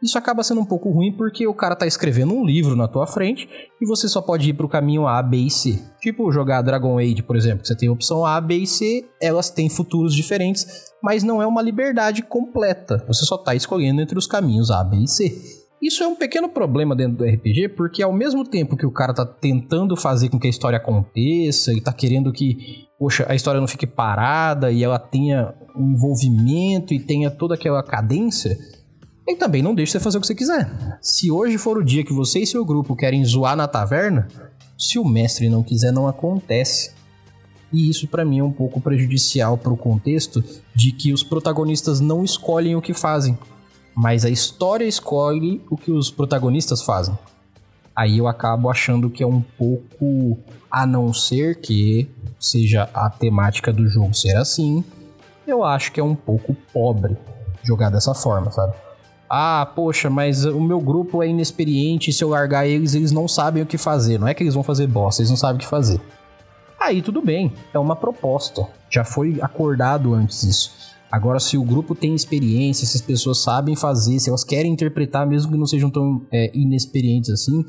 Isso 0.02 0.16
acaba 0.16 0.42
sendo 0.42 0.61
um 0.61 0.64
pouco 0.64 0.90
ruim 0.90 1.12
porque 1.12 1.47
o 1.47 1.54
cara 1.54 1.76
tá 1.76 1.87
escrevendo 1.87 2.35
um 2.35 2.45
livro 2.45 2.75
na 2.75 2.88
tua 2.88 3.07
frente 3.07 3.49
e 3.80 3.87
você 3.87 4.09
só 4.09 4.23
pode 4.23 4.49
ir 4.49 4.54
pro 4.54 4.69
caminho 4.69 5.07
A, 5.07 5.23
B 5.23 5.37
e 5.37 5.50
C. 5.50 5.78
Tipo 6.00 6.33
jogar 6.33 6.62
Dragon 6.62 6.99
Age, 6.99 7.23
por 7.23 7.37
exemplo, 7.37 7.66
você 7.66 7.76
tem 7.76 7.88
a 7.88 7.92
opção 7.92 8.25
A, 8.25 8.40
B 8.40 8.57
e 8.57 8.66
C, 8.66 9.07
elas 9.21 9.50
têm 9.50 9.69
futuros 9.69 10.14
diferentes, 10.14 10.66
mas 11.02 11.23
não 11.23 11.42
é 11.42 11.47
uma 11.47 11.61
liberdade 11.61 12.23
completa. 12.23 13.04
Você 13.07 13.26
só 13.26 13.37
tá 13.37 13.54
escolhendo 13.54 14.00
entre 14.00 14.19
os 14.19 14.26
caminhos 14.26 14.71
A, 14.71 14.83
B 14.83 14.97
e 15.04 15.09
C. 15.09 15.61
Isso 15.83 16.02
é 16.02 16.07
um 16.07 16.14
pequeno 16.14 16.49
problema 16.49 16.95
dentro 16.95 17.16
do 17.16 17.25
RPG, 17.25 17.71
porque 17.71 18.02
ao 18.02 18.12
mesmo 18.12 18.45
tempo 18.45 18.76
que 18.76 18.85
o 18.85 18.92
cara 18.92 19.14
tá 19.14 19.25
tentando 19.25 19.97
fazer 19.97 20.28
com 20.28 20.38
que 20.38 20.47
a 20.47 20.50
história 20.50 20.76
aconteça 20.76 21.73
e 21.73 21.80
tá 21.80 21.90
querendo 21.90 22.30
que, 22.33 22.87
poxa, 22.99 23.25
a 23.26 23.35
história 23.35 23.61
não 23.61 23.66
fique 23.66 23.87
parada 23.87 24.71
e 24.71 24.85
ela 24.85 24.99
tenha 24.99 25.54
um 25.75 25.92
envolvimento 25.92 26.92
e 26.92 27.00
tenha 27.00 27.30
toda 27.30 27.54
aquela 27.54 27.83
cadência, 27.83 28.59
e 29.30 29.37
também 29.37 29.62
não 29.62 29.75
deixe 29.75 29.92
você 29.92 30.00
fazer 30.00 30.18
o 30.18 30.20
que 30.20 30.26
você 30.26 30.34
quiser. 30.34 30.99
Se 31.00 31.30
hoje 31.30 31.58
for 31.58 31.78
o 31.78 31.84
dia 31.84 32.04
que 32.04 32.12
você 32.12 32.40
e 32.40 32.46
seu 32.46 32.64
grupo 32.64 32.96
querem 32.96 33.25
zoar 33.25 33.56
na 33.56 33.68
taverna, 33.68 34.28
se 34.78 34.99
o 34.99 35.04
mestre 35.04 35.49
não 35.49 35.62
quiser, 35.62 35.92
não 35.92 36.08
acontece. 36.08 36.92
E 37.72 37.88
isso 37.88 38.08
para 38.08 38.25
mim 38.25 38.40
é 38.40 38.44
um 38.44 38.52
pouco 38.52 38.80
prejudicial 38.80 39.56
para 39.56 39.72
o 39.72 39.76
contexto 39.76 40.42
de 40.75 40.90
que 40.92 41.12
os 41.12 41.22
protagonistas 41.22 42.00
não 42.00 42.25
escolhem 42.25 42.75
o 42.75 42.82
que 42.82 42.92
fazem, 42.92 43.38
mas 43.94 44.25
a 44.25 44.30
história 44.30 44.84
escolhe 44.84 45.62
o 45.70 45.76
que 45.76 45.92
os 45.92 46.10
protagonistas 46.10 46.82
fazem. 46.82 47.16
Aí 47.94 48.18
eu 48.18 48.26
acabo 48.26 48.70
achando 48.70 49.10
que 49.10 49.22
é 49.22 49.26
um 49.26 49.42
pouco, 49.42 50.38
a 50.70 50.87
não 50.87 51.12
ser 51.12 51.60
que 51.60 52.08
seja 52.38 52.88
a 52.94 53.10
temática 53.10 53.72
do 53.72 53.87
jogo 53.88 54.14
ser 54.14 54.37
assim, 54.37 54.82
eu 55.46 55.62
acho 55.62 55.92
que 55.92 56.00
é 56.00 56.04
um 56.04 56.14
pouco 56.14 56.56
pobre 56.72 57.16
jogar 57.62 57.90
dessa 57.90 58.14
forma, 58.14 58.50
sabe? 58.50 58.75
Ah, 59.32 59.64
poxa, 59.76 60.10
mas 60.10 60.44
o 60.44 60.60
meu 60.60 60.80
grupo 60.80 61.22
é 61.22 61.28
inexperiente, 61.28 62.12
se 62.12 62.25
eu 62.25 62.30
largar 62.30 62.66
eles, 62.66 62.96
eles 62.96 63.12
não 63.12 63.28
sabem 63.28 63.62
o 63.62 63.66
que 63.66 63.78
fazer. 63.78 64.18
Não 64.18 64.26
é 64.26 64.34
que 64.34 64.42
eles 64.42 64.54
vão 64.54 64.64
fazer 64.64 64.88
bosta, 64.88 65.22
eles 65.22 65.30
não 65.30 65.37
sabem 65.37 65.56
o 65.56 65.60
que 65.60 65.68
fazer. 65.68 66.00
Aí 66.80 67.00
tudo 67.00 67.22
bem, 67.22 67.52
é 67.72 67.78
uma 67.78 67.94
proposta. 67.94 68.66
Já 68.90 69.04
foi 69.04 69.38
acordado 69.40 70.14
antes 70.14 70.42
isso. 70.42 70.72
Agora, 71.12 71.38
se 71.38 71.56
o 71.56 71.62
grupo 71.62 71.94
tem 71.94 72.12
experiência, 72.12 72.84
se 72.84 72.96
as 72.96 73.02
pessoas 73.02 73.40
sabem 73.40 73.76
fazer, 73.76 74.18
se 74.18 74.28
elas 74.28 74.42
querem 74.42 74.72
interpretar, 74.72 75.25
mesmo 75.25 75.52
que 75.52 75.58
não 75.58 75.66
sejam 75.66 75.90
tão 75.90 76.26
é, 76.32 76.50
inexperientes 76.52 77.30
assim, 77.30 77.64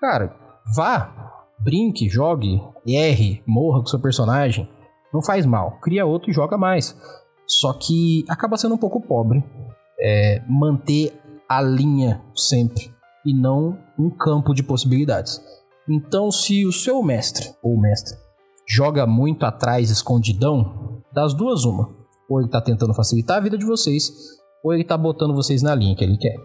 cara, 0.00 0.34
vá, 0.74 1.44
brinque, 1.58 2.08
jogue, 2.08 2.62
erre, 2.86 3.42
morra 3.46 3.80
com 3.80 3.86
seu 3.86 4.00
personagem. 4.00 4.66
Não 5.12 5.22
faz 5.22 5.44
mal. 5.44 5.78
Cria 5.82 6.06
outro 6.06 6.30
e 6.30 6.34
joga 6.34 6.56
mais. 6.56 6.96
Só 7.46 7.74
que 7.74 8.24
acaba 8.26 8.56
sendo 8.56 8.74
um 8.74 8.78
pouco 8.78 9.00
pobre 9.02 9.42
é, 10.00 10.42
manter 10.48 11.12
a 11.48 11.60
linha 11.62 12.22
sempre 12.34 12.90
e 13.24 13.34
não 13.34 13.78
um 13.98 14.10
campo 14.10 14.54
de 14.54 14.62
possibilidades. 14.62 15.40
Então, 15.88 16.30
se 16.30 16.66
o 16.66 16.72
seu 16.72 17.02
mestre 17.02 17.50
ou 17.62 17.80
mestre 17.80 18.16
joga 18.68 19.06
muito 19.06 19.46
atrás, 19.46 19.90
escondidão, 19.90 21.02
das 21.12 21.32
duas, 21.34 21.64
uma. 21.64 21.88
Ou 22.28 22.38
ele 22.38 22.48
está 22.48 22.60
tentando 22.60 22.92
facilitar 22.92 23.38
a 23.38 23.40
vida 23.40 23.56
de 23.56 23.64
vocês, 23.64 24.12
ou 24.62 24.72
ele 24.72 24.82
está 24.82 24.96
botando 24.96 25.34
vocês 25.34 25.62
na 25.62 25.74
linha 25.74 25.96
que 25.96 26.04
ele 26.04 26.18
quer. 26.18 26.36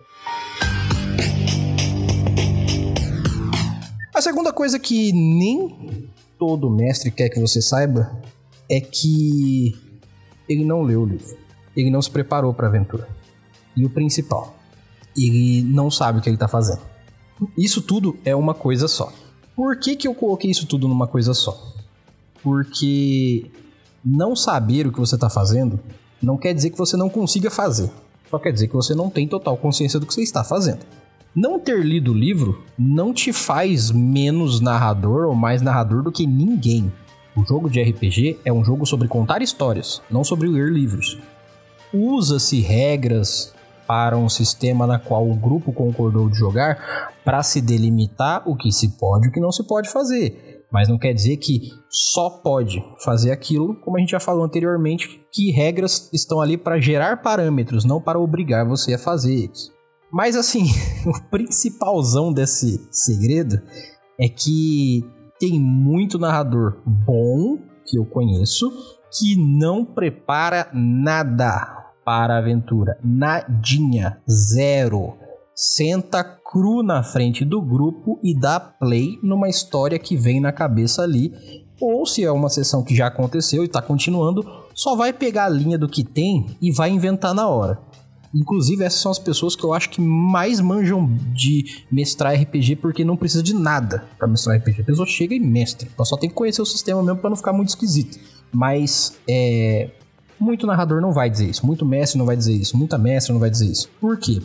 A 4.15 4.21
segunda 4.21 4.53
coisa 4.53 4.79
que 4.79 5.11
nem 5.11 6.09
todo 6.39 6.69
mestre 6.69 7.11
quer 7.11 7.29
que 7.29 7.39
você 7.39 7.61
saiba 7.61 8.21
é 8.69 8.79
que 8.79 9.75
ele 10.47 10.63
não 10.63 10.81
leu 10.81 11.01
o 11.01 11.05
livro. 11.05 11.37
Ele 11.75 11.89
não 11.89 12.01
se 12.01 12.09
preparou 12.09 12.53
para 12.53 12.67
a 12.67 12.69
aventura. 12.69 13.07
E 13.75 13.85
o 13.85 13.89
principal, 13.89 14.55
ele 15.17 15.63
não 15.63 15.89
sabe 15.89 16.19
o 16.19 16.21
que 16.21 16.29
ele 16.29 16.35
está 16.35 16.47
fazendo. 16.47 16.81
Isso 17.57 17.81
tudo 17.81 18.17
é 18.23 18.35
uma 18.35 18.53
coisa 18.53 18.87
só. 18.87 19.11
Por 19.55 19.77
que, 19.77 19.95
que 19.95 20.07
eu 20.07 20.15
coloquei 20.15 20.49
isso 20.49 20.65
tudo 20.65 20.87
numa 20.87 21.07
coisa 21.07 21.33
só? 21.33 21.73
Porque 22.41 23.51
não 24.03 24.35
saber 24.35 24.87
o 24.87 24.91
que 24.91 24.99
você 24.99 25.15
está 25.15 25.29
fazendo 25.29 25.79
não 26.21 26.37
quer 26.37 26.53
dizer 26.53 26.69
que 26.69 26.77
você 26.77 26.97
não 26.97 27.09
consiga 27.09 27.51
fazer. 27.51 27.91
Só 28.29 28.39
quer 28.39 28.51
dizer 28.51 28.67
que 28.67 28.73
você 28.73 28.95
não 28.95 29.09
tem 29.09 29.27
total 29.27 29.57
consciência 29.57 29.99
do 29.99 30.05
que 30.05 30.13
você 30.13 30.23
está 30.23 30.43
fazendo. 30.43 30.79
Não 31.35 31.59
ter 31.59 31.83
lido 31.83 32.11
o 32.11 32.17
livro 32.17 32.63
não 32.77 33.13
te 33.13 33.33
faz 33.33 33.91
menos 33.91 34.59
narrador 34.59 35.27
ou 35.27 35.35
mais 35.35 35.61
narrador 35.61 36.03
do 36.03 36.11
que 36.11 36.25
ninguém. 36.25 36.91
O 37.35 37.43
jogo 37.43 37.69
de 37.69 37.81
RPG 37.81 38.39
é 38.45 38.53
um 38.53 38.63
jogo 38.63 38.85
sobre 38.85 39.07
contar 39.07 39.41
histórias, 39.41 40.01
não 40.09 40.23
sobre 40.23 40.47
ler 40.47 40.71
livros. 40.71 41.17
Usa-se 41.91 42.59
regras 42.59 43.53
para 43.93 44.17
um 44.17 44.27
sistema 44.27 44.87
na 44.87 44.97
qual 44.97 45.29
o 45.29 45.35
grupo 45.35 45.71
concordou 45.71 46.27
de 46.27 46.35
jogar 46.35 47.13
para 47.23 47.43
se 47.43 47.61
delimitar 47.61 48.41
o 48.49 48.55
que 48.55 48.71
se 48.71 48.97
pode 48.97 49.27
e 49.27 49.29
o 49.29 49.31
que 49.31 49.39
não 49.39 49.51
se 49.51 49.67
pode 49.67 49.87
fazer. 49.87 50.65
Mas 50.71 50.89
não 50.89 50.97
quer 50.97 51.13
dizer 51.13 51.37
que 51.37 51.69
só 51.91 52.27
pode 52.27 52.83
fazer 53.05 53.29
aquilo, 53.29 53.75
como 53.81 53.95
a 53.95 53.99
gente 53.99 54.09
já 54.09 54.19
falou 54.19 54.43
anteriormente, 54.43 55.23
que 55.31 55.51
regras 55.51 56.09
estão 56.11 56.41
ali 56.41 56.57
para 56.57 56.79
gerar 56.79 57.21
parâmetros, 57.21 57.85
não 57.85 58.01
para 58.01 58.19
obrigar 58.19 58.67
você 58.67 58.95
a 58.95 58.97
fazer. 58.97 59.51
Mas 60.11 60.35
assim, 60.35 60.63
o 61.05 61.29
principalzão 61.29 62.33
desse 62.33 62.83
segredo 62.89 63.61
é 64.19 64.27
que 64.27 65.05
tem 65.39 65.59
muito 65.59 66.17
narrador 66.17 66.81
bom 66.83 67.59
que 67.85 67.99
eu 67.99 68.05
conheço 68.07 68.71
que 69.11 69.35
não 69.35 69.85
prepara 69.85 70.67
nada 70.73 71.82
para 72.05 72.35
a 72.35 72.37
aventura. 72.37 72.97
Nadinha, 73.03 74.17
zero. 74.29 75.13
Senta 75.55 76.23
cru 76.23 76.81
na 76.83 77.03
frente 77.03 77.45
do 77.45 77.61
grupo 77.61 78.19
e 78.23 78.37
dá 78.37 78.59
play 78.59 79.19
numa 79.21 79.49
história 79.49 79.99
que 79.99 80.15
vem 80.15 80.39
na 80.39 80.51
cabeça 80.51 81.03
ali. 81.03 81.33
Ou 81.79 82.05
se 82.05 82.23
é 82.23 82.31
uma 82.31 82.49
sessão 82.49 82.83
que 82.83 82.95
já 82.95 83.07
aconteceu 83.07 83.63
e 83.63 83.65
está 83.65 83.81
continuando, 83.81 84.43
só 84.73 84.95
vai 84.95 85.11
pegar 85.11 85.45
a 85.45 85.49
linha 85.49 85.77
do 85.77 85.87
que 85.87 86.03
tem 86.03 86.45
e 86.61 86.71
vai 86.71 86.89
inventar 86.89 87.33
na 87.33 87.47
hora. 87.47 87.79
Inclusive, 88.33 88.83
essas 88.83 88.99
são 88.99 89.11
as 89.11 89.19
pessoas 89.19 89.55
que 89.55 89.63
eu 89.63 89.73
acho 89.73 89.89
que 89.91 90.01
mais 90.01 90.59
manjam 90.59 91.07
de 91.33 91.83
mestrar 91.91 92.33
RPG, 92.33 92.77
porque 92.77 93.05
não 93.05 93.15
precisa 93.15 93.43
de 93.43 93.53
nada 93.53 94.05
para 94.17 94.27
mestrar 94.27 94.57
RPG. 94.57 94.81
A 94.81 94.85
pessoa 94.85 95.05
chega 95.05 95.35
e 95.35 95.39
mestra. 95.39 95.87
Então 95.91 96.03
só 96.03 96.17
tem 96.17 96.29
que 96.29 96.35
conhecer 96.35 96.61
o 96.61 96.65
sistema 96.65 97.03
mesmo 97.03 97.19
para 97.19 97.29
não 97.29 97.37
ficar 97.37 97.53
muito 97.53 97.69
esquisito. 97.69 98.17
Mas 98.51 99.19
é, 99.29 99.91
muito 100.43 100.67
narrador 100.67 101.01
não 101.01 101.11
vai 101.11 101.29
dizer 101.29 101.49
isso, 101.49 101.65
muito 101.65 101.85
mestre 101.85 102.19
não 102.19 102.25
vai 102.25 102.35
dizer 102.35 102.53
isso, 102.53 102.77
muita 102.77 102.97
mestre 102.97 103.31
não 103.33 103.39
vai 103.39 103.49
dizer 103.49 103.71
isso. 103.71 103.89
Por 103.99 104.17
quê? 104.17 104.41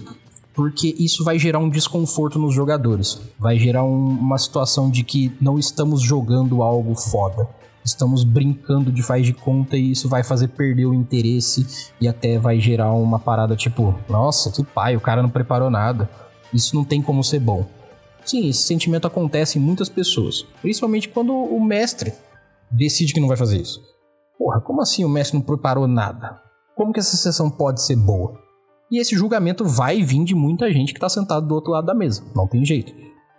Porque 0.55 0.95
isso 0.99 1.25
vai 1.25 1.39
gerar 1.39 1.59
um 1.59 1.69
desconforto 1.69 2.39
nos 2.39 2.55
jogadores. 2.55 3.21
Vai 3.39 3.59
gerar 3.59 3.85
um, 3.85 4.09
uma 4.09 4.39
situação 4.39 4.91
de 4.91 5.05
que 5.05 5.33
não 5.41 5.59
estamos 5.59 6.01
jogando 6.01 6.63
algo 6.63 6.95
foda 6.95 7.49
estamos 7.89 8.23
brincando 8.23 8.93
de 8.93 9.03
faz 9.03 9.25
de 9.25 9.33
conta 9.33 9.77
e 9.77 9.93
isso 9.93 10.09
vai 10.09 10.23
fazer 10.23 10.49
perder 10.49 10.87
o 10.87 10.95
interesse 10.95 11.67
e 12.01 12.07
até 12.07 12.39
vai 12.39 12.61
gerar 12.61 12.93
uma 12.93 13.19
parada 13.19 13.57
tipo, 13.57 13.99
nossa, 14.09 14.51
que 14.51 14.63
pai, 14.63 14.97
o 14.97 15.01
cara 15.01 15.23
não 15.23 15.31
preparou 15.31 15.71
nada. 15.71 16.09
Isso 16.53 16.75
não 16.75 16.85
tem 16.85 17.03
como 17.03 17.25
ser 17.25 17.41
bom. 17.41 17.67
Sim, 18.25 18.49
esse 18.49 18.63
sentimento 18.63 19.07
acontece 19.07 19.59
em 19.59 19.63
muitas 19.63 19.89
pessoas, 19.89 20.45
principalmente 20.61 21.09
quando 21.09 21.33
o 21.33 21.63
mestre 21.65 22.13
decide 22.71 23.15
que 23.15 23.21
não 23.21 23.29
vai 23.29 23.37
fazer 23.37 23.61
isso. 23.61 23.83
Porra, 24.39 24.61
como 24.61 24.81
assim 24.81 25.05
o 25.05 25.09
mestre 25.09 25.37
não 25.37 25.45
preparou 25.45 25.89
nada? 25.89 26.41
Como 26.77 26.93
que 26.93 27.01
essa 27.01 27.17
sessão 27.17 27.51
pode 27.51 27.83
ser 27.83 27.97
boa? 27.97 28.39
E 28.91 29.01
esse 29.01 29.17
julgamento 29.17 29.65
vai 29.65 30.03
vir 30.03 30.25
de 30.25 30.35
muita 30.35 30.73
gente 30.73 30.93
que 30.93 30.99
está 30.99 31.09
sentado 31.09 31.47
do 31.47 31.55
outro 31.55 31.73
lado 31.73 31.87
da 31.87 31.95
mesa, 31.95 32.25
não 32.35 32.47
tem 32.47 32.65
jeito. 32.65 32.93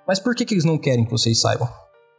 Mas 0.05 0.19
por 0.19 0.35
que, 0.35 0.43
que 0.43 0.53
eles 0.53 0.65
não 0.65 0.77
querem 0.77 1.05
que 1.05 1.11
vocês 1.11 1.39
saibam? 1.39 1.69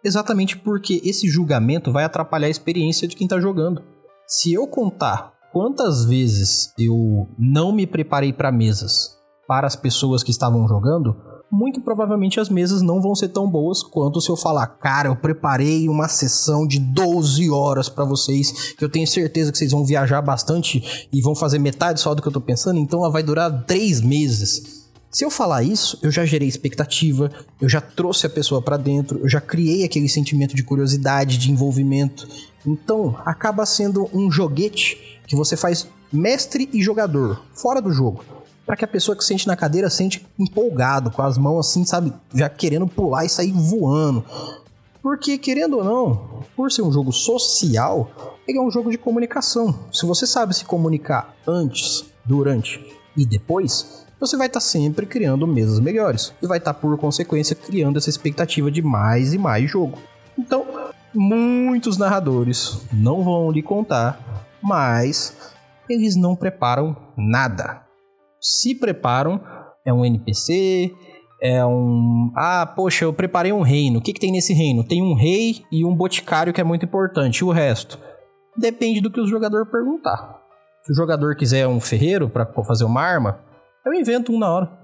Exatamente 0.02 0.56
porque 0.56 1.00
esse 1.04 1.28
julgamento 1.28 1.92
vai 1.92 2.04
atrapalhar 2.04 2.46
a 2.46 2.50
experiência 2.50 3.06
de 3.06 3.14
quem 3.14 3.26
está 3.26 3.38
jogando. 3.38 3.82
Se 4.26 4.52
eu 4.52 4.66
contar 4.66 5.34
quantas 5.52 6.04
vezes 6.06 6.72
eu 6.78 7.28
não 7.38 7.72
me 7.72 7.86
preparei 7.86 8.32
para 8.32 8.50
mesas 8.50 9.18
para 9.46 9.66
as 9.66 9.76
pessoas 9.76 10.22
que 10.22 10.30
estavam 10.30 10.66
jogando, 10.66 11.16
muito 11.50 11.80
provavelmente 11.80 12.38
as 12.38 12.48
mesas 12.48 12.80
não 12.80 13.00
vão 13.00 13.14
ser 13.14 13.28
tão 13.28 13.50
boas 13.50 13.82
quanto 13.82 14.20
se 14.20 14.30
eu 14.30 14.36
falar, 14.36 14.66
cara, 14.66 15.08
eu 15.08 15.16
preparei 15.16 15.88
uma 15.88 16.08
sessão 16.08 16.66
de 16.66 16.78
12 16.78 17.50
horas 17.50 17.88
para 17.88 18.04
vocês, 18.04 18.72
que 18.72 18.84
eu 18.84 18.88
tenho 18.88 19.06
certeza 19.06 19.50
que 19.50 19.58
vocês 19.58 19.72
vão 19.72 19.84
viajar 19.84 20.22
bastante 20.22 21.08
e 21.12 21.20
vão 21.20 21.34
fazer 21.34 21.58
metade 21.58 22.00
só 22.00 22.14
do 22.14 22.22
que 22.22 22.28
eu 22.28 22.32
tô 22.32 22.40
pensando, 22.40 22.78
então 22.78 23.00
ela 23.00 23.10
vai 23.10 23.22
durar 23.22 23.64
3 23.64 24.00
meses. 24.00 24.80
Se 25.10 25.24
eu 25.24 25.30
falar 25.30 25.64
isso, 25.64 25.98
eu 26.02 26.10
já 26.10 26.24
gerei 26.24 26.46
expectativa, 26.46 27.32
eu 27.60 27.68
já 27.68 27.80
trouxe 27.80 28.26
a 28.26 28.30
pessoa 28.30 28.62
para 28.62 28.76
dentro, 28.76 29.18
eu 29.18 29.28
já 29.28 29.40
criei 29.40 29.82
aquele 29.82 30.08
sentimento 30.08 30.54
de 30.54 30.62
curiosidade, 30.62 31.36
de 31.36 31.50
envolvimento. 31.50 32.28
Então, 32.64 33.16
acaba 33.24 33.66
sendo 33.66 34.08
um 34.14 34.30
joguete 34.30 35.20
que 35.26 35.34
você 35.34 35.56
faz 35.56 35.88
mestre 36.12 36.68
e 36.72 36.80
jogador, 36.80 37.42
fora 37.54 37.82
do 37.82 37.92
jogo. 37.92 38.24
Para 38.70 38.76
que 38.76 38.84
a 38.84 38.88
pessoa 38.88 39.16
que 39.16 39.24
sente 39.24 39.48
na 39.48 39.56
cadeira 39.56 39.90
sente 39.90 40.24
empolgado, 40.38 41.10
com 41.10 41.22
as 41.22 41.36
mãos 41.36 41.66
assim, 41.66 41.84
sabe, 41.84 42.12
já 42.32 42.48
querendo 42.48 42.86
pular 42.86 43.24
e 43.24 43.28
sair 43.28 43.50
voando. 43.50 44.24
Porque, 45.02 45.36
querendo 45.38 45.78
ou 45.78 45.82
não, 45.82 46.44
por 46.54 46.70
ser 46.70 46.82
um 46.82 46.92
jogo 46.92 47.10
social, 47.10 48.08
ele 48.46 48.58
é 48.58 48.62
um 48.62 48.70
jogo 48.70 48.88
de 48.88 48.96
comunicação. 48.96 49.76
Se 49.92 50.06
você 50.06 50.24
sabe 50.24 50.54
se 50.54 50.64
comunicar 50.64 51.34
antes, 51.44 52.04
durante 52.24 52.80
e 53.16 53.26
depois, 53.26 54.06
você 54.20 54.36
vai 54.36 54.46
estar 54.46 54.60
tá 54.60 54.64
sempre 54.64 55.04
criando 55.04 55.48
mesas 55.48 55.80
melhores 55.80 56.32
e 56.40 56.46
vai 56.46 56.58
estar, 56.58 56.72
tá, 56.72 56.78
por 56.78 56.96
consequência, 56.96 57.56
criando 57.56 57.98
essa 57.98 58.08
expectativa 58.08 58.70
de 58.70 58.82
mais 58.82 59.34
e 59.34 59.38
mais 59.38 59.68
jogo. 59.68 59.98
Então, 60.38 60.64
muitos 61.12 61.98
narradores 61.98 62.82
não 62.92 63.24
vão 63.24 63.50
lhe 63.50 63.62
contar, 63.62 64.46
mas 64.62 65.36
eles 65.88 66.14
não 66.14 66.36
preparam 66.36 66.96
nada. 67.16 67.89
Se 68.40 68.74
preparam, 68.74 69.40
é 69.84 69.92
um 69.92 70.04
NPC, 70.04 70.92
é 71.42 71.64
um. 71.64 72.32
Ah, 72.36 72.66
poxa, 72.66 73.04
eu 73.04 73.12
preparei 73.12 73.52
um 73.52 73.62
reino. 73.62 73.98
O 73.98 74.02
que, 74.02 74.12
que 74.12 74.20
tem 74.20 74.32
nesse 74.32 74.52
reino? 74.52 74.84
Tem 74.84 75.02
um 75.02 75.14
rei 75.14 75.62
e 75.70 75.84
um 75.84 75.94
boticário 75.94 76.52
que 76.52 76.60
é 76.60 76.64
muito 76.64 76.84
importante. 76.84 77.38
E 77.38 77.44
o 77.44 77.50
resto? 77.50 77.98
Depende 78.56 79.00
do 79.00 79.10
que 79.10 79.20
o 79.20 79.26
jogador 79.26 79.66
perguntar. 79.66 80.40
Se 80.82 80.92
o 80.92 80.94
jogador 80.94 81.36
quiser 81.36 81.66
um 81.66 81.80
ferreiro 81.80 82.28
para 82.28 82.46
fazer 82.64 82.84
uma 82.84 83.02
arma, 83.02 83.40
eu 83.84 83.94
invento 83.94 84.32
um 84.32 84.38
na 84.38 84.50
hora. 84.50 84.80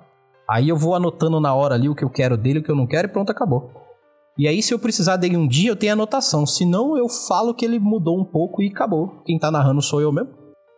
Aí 0.48 0.68
eu 0.68 0.76
vou 0.76 0.94
anotando 0.94 1.40
na 1.40 1.54
hora 1.54 1.74
ali 1.74 1.88
o 1.88 1.94
que 1.94 2.04
eu 2.04 2.10
quero 2.10 2.36
dele, 2.36 2.60
o 2.60 2.62
que 2.62 2.70
eu 2.70 2.76
não 2.76 2.86
quero 2.86 3.08
e 3.08 3.10
pronto, 3.10 3.30
acabou. 3.30 3.70
E 4.38 4.46
aí, 4.46 4.62
se 4.62 4.74
eu 4.74 4.78
precisar 4.78 5.16
dele 5.16 5.36
um 5.36 5.48
dia, 5.48 5.70
eu 5.70 5.76
tenho 5.76 5.94
anotação. 5.94 6.44
Senão, 6.46 6.96
eu 6.96 7.08
falo 7.08 7.54
que 7.54 7.64
ele 7.64 7.78
mudou 7.78 8.20
um 8.20 8.24
pouco 8.24 8.62
e 8.62 8.68
acabou. 8.68 9.22
Quem 9.24 9.38
tá 9.38 9.50
narrando 9.50 9.80
sou 9.80 10.00
eu 10.00 10.12
mesmo. 10.12 10.30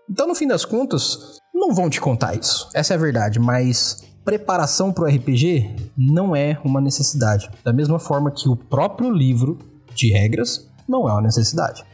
Então, 0.09 0.29
no 0.29 0.35
fim 0.35 0.47
das 0.47 0.65
contas, 0.65 1.39
não 1.69 1.75
vão 1.75 1.91
te 1.91 2.01
contar 2.01 2.35
isso. 2.35 2.67
Essa 2.73 2.95
é 2.95 2.97
a 2.97 2.99
verdade, 2.99 3.39
mas 3.39 4.03
preparação 4.25 4.91
pro 4.91 5.05
RPG 5.05 5.77
não 5.95 6.35
é 6.35 6.59
uma 6.65 6.81
necessidade. 6.81 7.51
Da 7.63 7.75
mesma 7.75 7.99
forma 7.99 8.31
que 8.31 8.49
o 8.49 8.57
próprio 8.57 9.11
livro 9.11 9.59
de 9.95 10.11
regras 10.11 10.67
não 10.89 11.07
é 11.07 11.13
uma 11.13 11.21
necessidade. 11.21 11.85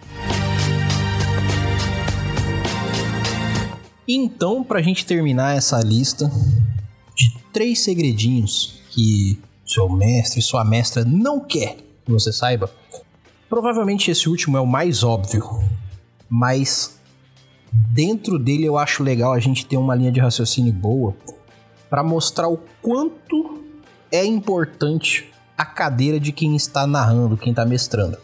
Então, 4.07 4.63
para 4.63 4.79
a 4.79 4.83
gente 4.83 5.05
terminar 5.05 5.57
essa 5.57 5.81
lista 5.81 6.31
de 7.17 7.37
três 7.53 7.81
segredinhos 7.81 8.81
que 8.91 9.41
seu 9.67 9.89
mestre, 9.89 10.41
sua 10.41 10.65
mestra 10.65 11.05
não 11.05 11.41
quer 11.41 11.79
que 12.05 12.13
você 12.13 12.33
saiba, 12.33 12.71
provavelmente 13.49 14.09
esse 14.09 14.29
último 14.29 14.57
é 14.57 14.61
o 14.61 14.67
mais 14.67 15.03
óbvio, 15.03 15.43
mas 16.29 16.94
dentro 17.93 18.39
dele 18.39 18.65
eu 18.65 18.79
acho 18.79 19.03
legal 19.03 19.33
a 19.33 19.41
gente 19.41 19.67
ter 19.67 19.77
uma 19.77 19.95
linha 19.95 20.13
de 20.13 20.21
raciocínio 20.21 20.73
boa 20.73 21.15
para 21.91 22.03
mostrar 22.03 22.49
o 22.49 22.59
quanto 22.81 23.63
é 24.11 24.25
importante 24.25 25.31
a 25.57 25.65
cadeira 25.65 26.19
de 26.21 26.33
quem 26.33 26.55
está 26.55 26.87
narrando, 26.87 27.37
quem 27.37 27.51
está 27.51 27.65
mestrando. 27.65 28.19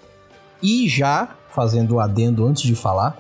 E 0.63 0.89
já 0.89 1.37
fazendo 1.49 1.97
o 1.97 2.01
adendo 2.01 2.47
antes 2.47 2.63
de 2.63 2.75
falar, 2.75 3.19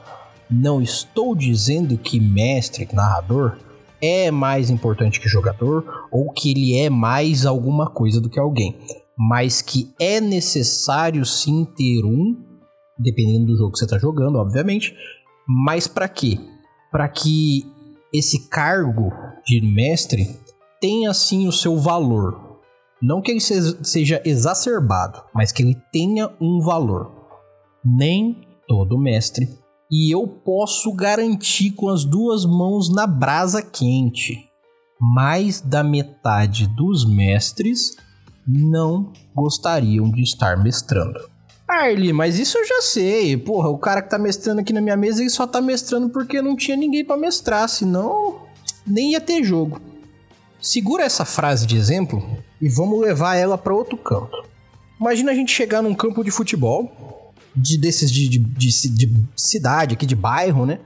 não 0.50 0.80
estou 0.80 1.34
dizendo 1.34 1.96
que 1.96 2.20
mestre, 2.20 2.88
narrador, 2.92 3.56
é 4.00 4.30
mais 4.30 4.70
importante 4.70 5.20
que 5.20 5.28
jogador 5.28 6.08
ou 6.10 6.32
que 6.32 6.50
ele 6.50 6.78
é 6.78 6.88
mais 6.88 7.44
alguma 7.44 7.90
coisa 7.90 8.20
do 8.20 8.30
que 8.30 8.40
alguém, 8.40 8.78
mas 9.16 9.60
que 9.60 9.92
é 10.00 10.20
necessário 10.20 11.24
sim 11.24 11.64
ter 11.76 12.04
um, 12.04 12.36
dependendo 12.98 13.46
do 13.46 13.56
jogo 13.56 13.72
que 13.72 13.78
você 13.78 13.84
está 13.84 13.98
jogando, 13.98 14.36
obviamente. 14.36 14.94
Mas 15.52 15.88
para 15.88 16.08
quê? 16.08 16.38
Para 16.92 17.08
que 17.08 17.66
esse 18.14 18.48
cargo 18.48 19.12
de 19.44 19.60
mestre 19.60 20.38
tenha 20.80 21.12
sim 21.12 21.48
o 21.48 21.52
seu 21.52 21.76
valor. 21.76 22.60
Não 23.02 23.20
que 23.20 23.32
ele 23.32 23.40
seja 23.40 24.22
exacerbado, 24.24 25.22
mas 25.34 25.50
que 25.50 25.62
ele 25.62 25.76
tenha 25.92 26.30
um 26.40 26.60
valor. 26.60 27.10
Nem 27.84 28.46
todo 28.68 28.96
mestre 28.96 29.48
e 29.90 30.14
eu 30.14 30.28
posso 30.28 30.92
garantir 30.92 31.72
com 31.72 31.88
as 31.88 32.04
duas 32.04 32.44
mãos 32.44 32.88
na 32.88 33.06
brasa 33.06 33.60
quente. 33.60 34.48
Mais 35.00 35.60
da 35.60 35.82
metade 35.82 36.68
dos 36.68 37.04
mestres 37.04 37.96
não 38.46 39.12
gostariam 39.34 40.08
de 40.10 40.22
estar 40.22 40.62
mestrando. 40.62 41.18
Arlie, 41.70 42.12
mas 42.12 42.38
isso 42.38 42.58
eu 42.58 42.66
já 42.66 42.82
sei. 42.82 43.36
Porra, 43.36 43.68
o 43.68 43.78
cara 43.78 44.02
que 44.02 44.10
tá 44.10 44.18
mestrando 44.18 44.60
aqui 44.60 44.72
na 44.72 44.80
minha 44.80 44.96
mesa, 44.96 45.20
ele 45.20 45.30
só 45.30 45.46
tá 45.46 45.60
mestrando 45.60 46.08
porque 46.08 46.42
não 46.42 46.56
tinha 46.56 46.76
ninguém 46.76 47.04
para 47.04 47.16
mestrar, 47.16 47.68
senão 47.68 48.40
nem 48.86 49.12
ia 49.12 49.20
ter 49.20 49.42
jogo. 49.44 49.80
Segura 50.60 51.04
essa 51.04 51.24
frase 51.24 51.66
de 51.66 51.76
exemplo 51.76 52.22
e 52.60 52.68
vamos 52.68 53.00
levar 53.00 53.36
ela 53.36 53.56
para 53.56 53.74
outro 53.74 53.96
canto. 53.96 54.44
Imagina 55.00 55.32
a 55.32 55.34
gente 55.34 55.52
chegar 55.52 55.80
num 55.80 55.94
campo 55.94 56.22
de 56.22 56.30
futebol 56.30 57.32
de 57.54 57.78
desses 57.78 58.10
de, 58.10 58.28
de, 58.28 58.38
de, 58.38 59.06
de 59.06 59.26
cidade, 59.36 59.94
aqui 59.94 60.06
de 60.06 60.14
bairro, 60.14 60.66
né? 60.66 60.78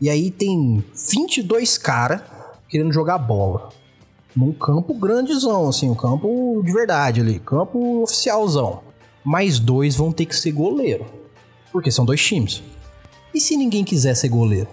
E 0.00 0.08
aí 0.08 0.30
tem 0.30 0.82
22 1.10 1.76
caras 1.76 2.22
querendo 2.68 2.92
jogar 2.92 3.18
bola. 3.18 3.70
Num 4.34 4.52
campo 4.52 4.94
grandezão, 4.94 5.68
assim, 5.68 5.90
um 5.90 5.94
campo 5.94 6.62
de 6.64 6.72
verdade 6.72 7.20
ali, 7.20 7.40
campo 7.40 8.02
oficialzão. 8.02 8.82
Mais 9.24 9.58
dois 9.58 9.96
vão 9.96 10.12
ter 10.12 10.26
que 10.26 10.36
ser 10.36 10.52
goleiro. 10.52 11.06
Porque 11.72 11.90
são 11.90 12.04
dois 12.04 12.22
times. 12.24 12.62
E 13.34 13.40
se 13.40 13.56
ninguém 13.56 13.84
quiser 13.84 14.14
ser 14.14 14.28
goleiro? 14.28 14.68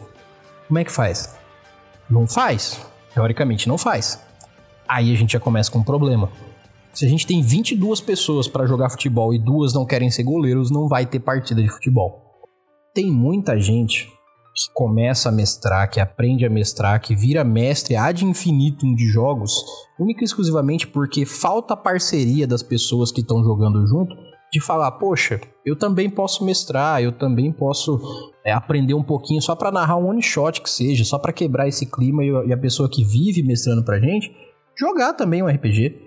Como 0.68 0.80
é 0.80 0.84
que 0.84 0.92
faz? 0.92 1.36
Não 2.10 2.28
faz. 2.28 2.80
Teoricamente 3.14 3.68
não 3.68 3.78
faz. 3.78 4.20
Aí 4.88 5.12
a 5.14 5.18
gente 5.18 5.34
já 5.34 5.40
começa 5.40 5.72
com 5.72 5.80
um 5.80 5.84
problema. 5.84 6.30
Se 6.94 7.06
a 7.06 7.10
gente 7.10 7.28
tem 7.28 7.42
22 7.42 8.00
pessoas 8.00 8.48
para 8.48 8.66
jogar 8.66 8.90
futebol 8.90 9.34
e 9.34 9.40
duas 9.40 9.74
não 9.74 9.86
querem 9.86 10.10
ser 10.10 10.24
goleiros, 10.24 10.72
não 10.72 10.88
vai 10.88 11.06
ter 11.06 11.20
partida 11.20 11.62
de 11.62 11.70
futebol. 11.70 12.24
Tem 12.94 13.12
muita 13.12 13.60
gente 13.60 14.08
que 14.56 14.74
começa 14.74 15.28
a 15.28 15.32
mestrar, 15.32 15.90
que 15.90 16.00
aprende 16.00 16.46
a 16.46 16.50
mestrar, 16.50 17.02
que 17.02 17.14
vira 17.14 17.44
mestre 17.44 17.98
ad 17.98 18.24
infinitum 18.24 18.96
de 18.96 19.06
jogos, 19.08 19.54
única 20.00 20.22
e 20.22 20.24
exclusivamente 20.24 20.88
porque 20.88 21.26
falta 21.26 21.76
parceria 21.76 22.48
das 22.48 22.64
pessoas 22.64 23.12
que 23.12 23.20
estão 23.20 23.44
jogando 23.44 23.86
junto, 23.86 24.16
de 24.56 24.62
falar, 24.62 24.90
poxa, 24.92 25.42
eu 25.66 25.76
também 25.76 26.10
posso 26.10 26.46
mestrar, 26.46 27.04
eu 27.04 27.12
também 27.12 27.52
posso 27.52 28.00
é, 28.46 28.54
aprender 28.54 28.94
um 28.94 29.04
pouquinho 29.04 29.42
só 29.42 29.54
para 29.54 29.70
narrar 29.70 29.98
um 29.98 30.08
one 30.08 30.22
shot 30.22 30.62
que 30.62 30.70
seja, 30.70 31.04
só 31.04 31.20
para 31.20 31.34
quebrar 31.34 31.68
esse 31.68 31.86
clima 31.86 32.24
e 32.24 32.54
a 32.54 32.58
pessoa 32.58 32.90
que 32.90 33.04
vive 33.04 33.44
mestrando 33.44 33.84
pra 33.84 34.00
gente 34.00 34.34
jogar 34.80 35.12
também 35.12 35.44
um 35.44 35.48
RPG. 35.48 36.02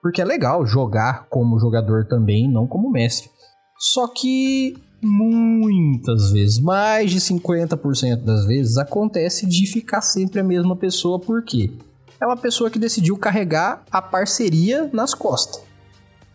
Porque 0.00 0.22
é 0.22 0.24
legal 0.24 0.64
jogar 0.64 1.26
como 1.28 1.58
jogador 1.58 2.06
também, 2.06 2.48
não 2.48 2.68
como 2.68 2.88
mestre. 2.88 3.28
Só 3.76 4.06
que 4.06 4.76
muitas 5.02 6.30
vezes, 6.30 6.60
mais 6.60 7.10
de 7.10 7.18
50% 7.18 8.22
das 8.22 8.46
vezes, 8.46 8.78
acontece 8.78 9.44
de 9.44 9.66
ficar 9.66 10.02
sempre 10.02 10.38
a 10.38 10.44
mesma 10.44 10.76
pessoa, 10.76 11.18
por 11.18 11.42
quê? 11.42 11.72
É 12.20 12.24
uma 12.24 12.36
pessoa 12.36 12.70
que 12.70 12.78
decidiu 12.78 13.18
carregar 13.18 13.82
a 13.90 14.00
parceria 14.00 14.88
nas 14.92 15.14
costas. 15.14 15.67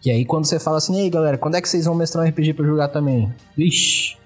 E 0.06 0.12
aí 0.12 0.26
quando 0.26 0.46
você 0.46 0.60
fala 0.60 0.78
assim, 0.78 1.00
ei 1.00 1.10
galera, 1.10 1.38
quando 1.38 1.56
é 1.56 1.62
que 1.62 1.70
vocês 1.70 1.86
vão 1.86 1.96
mestrar 1.96 2.26
um 2.26 2.30
RPG 2.30 2.54
pra 2.54 2.66
jogar 2.66 2.90
também? 2.90 3.34
Vixe, 3.56 4.18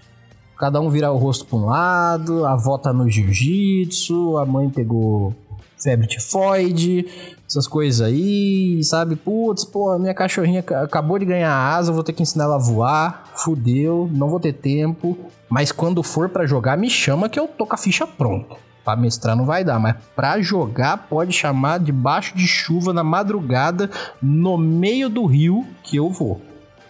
cada 0.57 0.81
um 0.81 0.89
virar 0.89 1.11
o 1.11 1.17
rosto 1.17 1.45
pra 1.45 1.57
um 1.57 1.65
lado, 1.65 2.45
a 2.45 2.53
avó 2.53 2.77
tá 2.77 2.91
no 2.91 3.09
jiu-jitsu, 3.09 4.37
a 4.37 4.45
mãe 4.45 4.69
pegou 4.69 5.35
febre 5.77 6.07
tifoide, 6.07 7.05
essas 7.47 7.67
coisas 7.67 8.01
aí, 8.01 8.83
sabe? 8.83 9.15
Putz, 9.15 9.63
pô, 9.63 9.97
minha 9.99 10.13
cachorrinha 10.13 10.63
acabou 10.83 11.19
de 11.19 11.25
ganhar 11.25 11.53
asa, 11.53 11.91
vou 11.91 12.03
ter 12.03 12.13
que 12.13 12.23
ensinar 12.23 12.45
ela 12.45 12.55
a 12.55 12.59
voar, 12.59 13.31
fudeu, 13.35 14.09
não 14.11 14.29
vou 14.29 14.39
ter 14.39 14.53
tempo. 14.53 15.17
Mas 15.47 15.71
quando 15.71 16.01
for 16.03 16.27
para 16.27 16.45
jogar, 16.45 16.77
me 16.77 16.89
chama 16.89 17.29
que 17.29 17.39
eu 17.39 17.47
tô 17.47 17.65
com 17.65 17.75
a 17.75 17.77
ficha 17.77 18.05
pronta. 18.05 18.55
Pra 18.87 18.95
mestrar 18.95 19.35
não 19.35 19.45
vai 19.45 19.65
dar, 19.65 19.77
mas 19.81 19.97
pra 20.15 20.39
jogar 20.39 21.09
pode 21.09 21.33
chamar 21.33 21.77
debaixo 21.77 22.37
de 22.37 22.47
chuva 22.47 22.93
na 22.93 23.03
madrugada, 23.03 23.91
no 24.21 24.57
meio 24.57 25.09
do 25.09 25.25
rio, 25.25 25.67
que 25.83 25.97
eu 25.97 26.09
vou. 26.09 26.39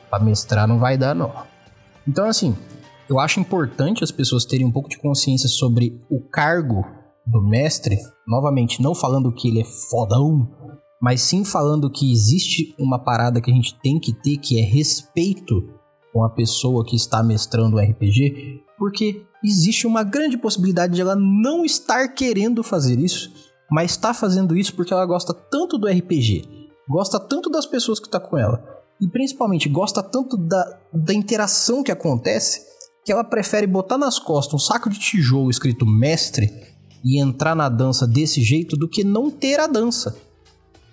Pra 0.08 0.20
mestrar 0.20 0.68
não 0.68 0.78
vai 0.78 0.96
dar, 0.96 1.16
não. 1.16 1.34
Então, 2.08 2.30
assim, 2.30 2.56
eu 3.10 3.20
acho 3.20 3.40
importante 3.40 4.04
as 4.04 4.12
pessoas 4.12 4.46
terem 4.46 4.64
um 4.64 4.72
pouco 4.72 4.88
de 4.90 5.00
consciência 5.00 5.50
sobre 5.50 6.00
o 6.08 6.22
cargo 6.22 6.86
do 7.26 7.42
mestre, 7.42 7.98
novamente, 8.28 8.80
não 8.80 8.94
falando 8.94 9.34
que 9.34 9.48
ele 9.48 9.62
é 9.62 9.66
fodão, 9.90 10.48
mas 11.02 11.22
sim 11.22 11.44
falando 11.44 11.90
que 11.90 12.12
existe 12.12 12.76
uma 12.78 13.00
parada 13.00 13.42
que 13.42 13.50
a 13.50 13.54
gente 13.56 13.74
tem 13.82 14.00
que 14.00 14.14
ter, 14.14 14.38
que 14.38 14.60
é 14.60 14.64
respeito 14.64 15.68
com 16.14 16.24
a 16.24 16.30
pessoa 16.30 16.86
que 16.86 16.96
está 16.96 17.24
mestrando 17.24 17.78
o 17.78 17.80
RPG, 17.80 18.62
porque 18.78 19.26
existe 19.44 19.86
uma 19.86 20.04
grande 20.04 20.38
possibilidade 20.38 20.96
de 20.96 21.02
ela 21.02 21.16
não 21.16 21.64
estar 21.64 22.08
querendo 22.10 22.64
fazer 22.64 23.00
isso, 23.00 23.32
mas 23.70 23.92
está 23.92 24.14
fazendo 24.14 24.58
isso 24.58 24.74
porque 24.74 24.94
ela 24.94 25.06
gosta 25.06 25.34
tanto 25.34 25.78
do 25.78 25.88
RPG, 25.88 26.70
gosta 26.88 27.20
tanto 27.20 27.50
das 27.50 27.66
pessoas 27.66 28.00
que 28.00 28.08
está 28.08 28.20
com 28.20 28.38
ela, 28.38 28.64
e 29.00 29.08
principalmente 29.08 29.70
gosta 29.70 30.02
tanto 30.02 30.38
da, 30.38 30.80
da 30.94 31.14
interação 31.14 31.84
que 31.84 31.92
acontece, 31.92 32.66
que 33.06 33.12
ela 33.12 33.24
prefere 33.24 33.68
botar 33.68 33.98
nas 33.98 34.20
costas 34.20 34.54
um 34.56 34.60
saco 34.60 34.90
de 34.90 35.00
tijolo 35.00 35.50
escrito 35.50 35.86
mestre 35.86 36.52
e 37.04 37.22
entrar 37.22 37.56
na 37.56 37.70
dança 37.70 38.08
desse 38.08 38.42
jeito 38.42 38.76
do 38.76 38.90
que 38.90 39.04
não 39.04 39.30
ter 39.30 39.60
a 39.60 39.68
dança. 39.68 40.18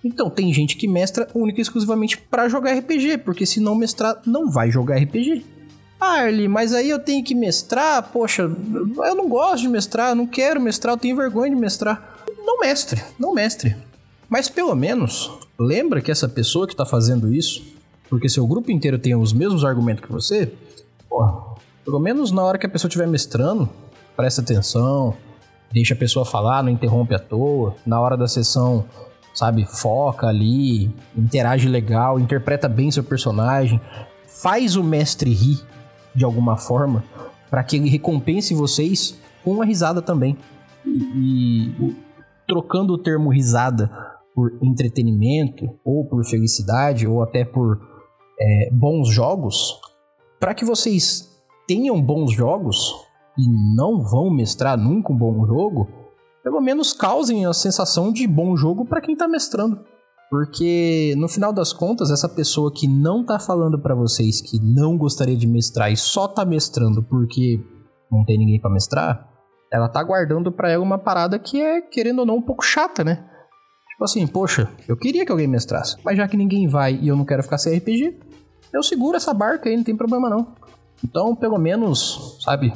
Então, 0.05 0.29
tem 0.29 0.53
gente 0.53 0.77
que 0.77 0.87
mestra 0.87 1.29
única 1.35 1.61
e 1.61 1.63
exclusivamente 1.63 2.19
para 2.19 2.49
jogar 2.49 2.75
RPG, 2.79 3.19
porque 3.19 3.47
se 3.47 3.59
não 3.59 3.75
mestrar, 3.75 4.21
não 4.27 4.51
vai 4.51 4.71
jogar 4.71 4.99
RPG. 4.99 5.45
Ah, 6.07 6.27
mas 6.51 6.75
aí 6.75 6.91
eu 6.91 6.99
tenho 6.99 7.25
que 7.25 7.35
mestrar? 7.35 8.11
Poxa, 8.13 8.43
eu 8.43 9.15
não 9.15 9.27
gosto 9.27 9.63
de 9.63 9.69
mestrar, 9.69 10.11
eu 10.11 10.15
não 10.15 10.27
quero 10.27 10.61
mestrar, 10.61 10.93
eu 10.93 10.99
tenho 10.99 11.17
vergonha 11.17 11.49
de 11.49 11.57
mestrar. 11.57 12.23
Não 12.45 12.61
mestre, 12.61 13.03
não 13.19 13.33
mestre. 13.33 13.75
Mas 14.29 14.51
pelo 14.51 14.75
menos, 14.75 15.31
lembra 15.59 16.03
que 16.03 16.11
essa 16.11 16.29
pessoa 16.29 16.67
que 16.67 16.75
está 16.75 16.85
fazendo 16.85 17.33
isso, 17.33 17.65
porque 18.11 18.29
seu 18.29 18.47
grupo 18.47 18.71
inteiro 18.71 18.99
tem 18.99 19.17
os 19.17 19.33
mesmos 19.33 19.65
argumentos 19.65 20.05
que 20.05 20.13
você, 20.13 20.53
porra, 21.09 21.43
pelo 21.83 21.99
menos 21.99 22.31
na 22.31 22.43
hora 22.43 22.59
que 22.59 22.67
a 22.67 22.69
pessoa 22.69 22.89
estiver 22.89 23.09
mestrando, 23.09 23.67
presta 24.15 24.43
atenção, 24.43 25.17
deixa 25.73 25.95
a 25.95 25.97
pessoa 25.97 26.27
falar, 26.27 26.63
não 26.63 26.71
interrompe 26.71 27.15
à 27.15 27.19
toa. 27.19 27.77
Na 27.87 27.99
hora 27.99 28.15
da 28.15 28.29
sessão, 28.29 28.85
sabe, 29.35 29.65
foca 29.65 30.27
ali, 30.27 30.95
interage 31.17 31.67
legal, 31.67 32.21
interpreta 32.21 32.69
bem 32.69 32.91
seu 32.91 33.03
personagem, 33.03 33.81
faz 34.27 34.77
o 34.77 34.85
mestre 34.85 35.33
rir 35.33 35.74
de 36.15 36.25
alguma 36.25 36.57
forma, 36.57 37.05
para 37.51 37.63
que 37.65 37.77
ele 37.77 37.89
recompense 37.89 38.55
vocês 38.55 39.21
com 39.43 39.53
uma 39.53 39.65
risada 39.65 40.01
também. 40.01 40.37
E, 40.87 41.69
e 41.69 41.97
trocando 42.47 42.93
o 42.93 42.99
termo 42.99 43.31
risada 43.31 43.91
por 44.35 44.59
entretenimento, 44.63 45.79
ou 45.85 46.05
por 46.05 46.25
felicidade, 46.25 47.07
ou 47.07 47.23
até 47.23 47.45
por 47.45 47.81
é, 48.41 48.71
bons 48.73 49.09
jogos, 49.09 49.81
para 50.41 50.55
que 50.55 50.65
vocês 50.65 51.31
tenham 51.67 52.01
bons 52.03 52.33
jogos, 52.33 52.93
e 53.39 53.49
não 53.77 54.01
vão 54.03 54.31
mestrar 54.31 54.77
nunca 54.79 55.13
um 55.13 55.17
bom 55.17 55.47
jogo, 55.47 55.89
pelo 56.43 56.61
menos 56.61 56.93
causem 56.93 57.47
a 57.47 57.53
sensação 57.53 58.13
de 58.13 58.27
bom 58.27 58.57
jogo 58.57 58.85
para 58.85 59.01
quem 59.01 59.17
tá 59.17 59.27
mestrando. 59.27 59.81
Porque 60.35 61.15
no 61.17 61.29
final 61.29 61.53
das 61.53 61.73
contas, 61.73 62.11
essa 62.11 62.29
pessoa 62.29 62.73
que 62.75 62.89
não 62.89 63.25
tá 63.25 63.39
falando 63.39 63.79
para 63.79 63.95
vocês 63.95 64.41
que 64.41 64.59
não 64.61 64.99
gostaria 64.99 65.37
de 65.37 65.47
mestrar 65.47 65.93
e 65.93 65.97
só 65.97 66.27
tá 66.27 66.45
mestrando 66.45 67.05
porque 67.05 67.65
não 68.11 68.25
tem 68.25 68.37
ninguém 68.37 68.61
para 68.61 68.69
mestrar, 68.69 69.29
ela 69.73 69.89
tá 69.89 70.03
guardando 70.03 70.51
para 70.51 70.73
ela 70.73 70.83
uma 70.83 70.99
parada 70.99 71.39
que 71.39 71.63
é, 71.63 71.81
querendo 71.81 72.19
ou 72.19 72.27
não, 72.27 72.39
um 72.39 72.43
pouco 72.43 72.65
chata, 72.65 73.05
né? 73.05 73.25
Tipo 73.91 74.03
assim, 74.03 74.27
poxa, 74.27 74.69
eu 74.89 74.97
queria 74.97 75.25
que 75.25 75.31
alguém 75.31 75.47
mestrasse, 75.47 75.99
mas 76.05 76.17
já 76.17 76.27
que 76.27 76.37
ninguém 76.37 76.67
vai 76.67 76.99
e 77.01 77.07
eu 77.07 77.15
não 77.15 77.25
quero 77.25 77.45
ficar 77.45 77.59
sem 77.59 77.79
RPG, 77.79 78.19
eu 78.73 78.83
seguro 78.83 79.17
essa 79.17 79.33
barca 79.33 79.69
aí, 79.69 79.77
não 79.77 79.85
tem 79.85 79.97
problema 79.97 80.29
não. 80.29 80.49
Então, 81.05 81.37
pelo 81.37 81.59
menos, 81.59 82.39
sabe, 82.41 82.75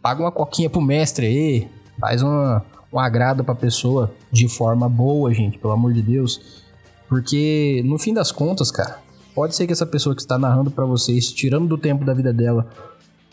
paga 0.00 0.22
uma 0.22 0.30
coquinha 0.30 0.70
pro 0.70 0.80
mestre 0.80 1.26
aí, 1.26 1.68
faz 1.98 2.22
uma, 2.22 2.64
um 2.92 3.00
agrado 3.00 3.42
pra 3.42 3.56
pessoa 3.56 4.14
de 4.30 4.46
forma 4.48 4.88
boa, 4.88 5.34
gente, 5.34 5.58
pelo 5.58 5.72
amor 5.72 5.92
de 5.92 6.02
Deus. 6.02 6.59
Porque, 7.10 7.82
no 7.84 7.98
fim 7.98 8.14
das 8.14 8.30
contas, 8.30 8.70
cara, 8.70 9.00
pode 9.34 9.56
ser 9.56 9.66
que 9.66 9.72
essa 9.72 9.84
pessoa 9.84 10.14
que 10.14 10.22
está 10.22 10.38
narrando 10.38 10.70
para 10.70 10.84
vocês, 10.84 11.32
tirando 11.32 11.66
do 11.66 11.76
tempo 11.76 12.04
da 12.04 12.14
vida 12.14 12.32
dela, 12.32 12.68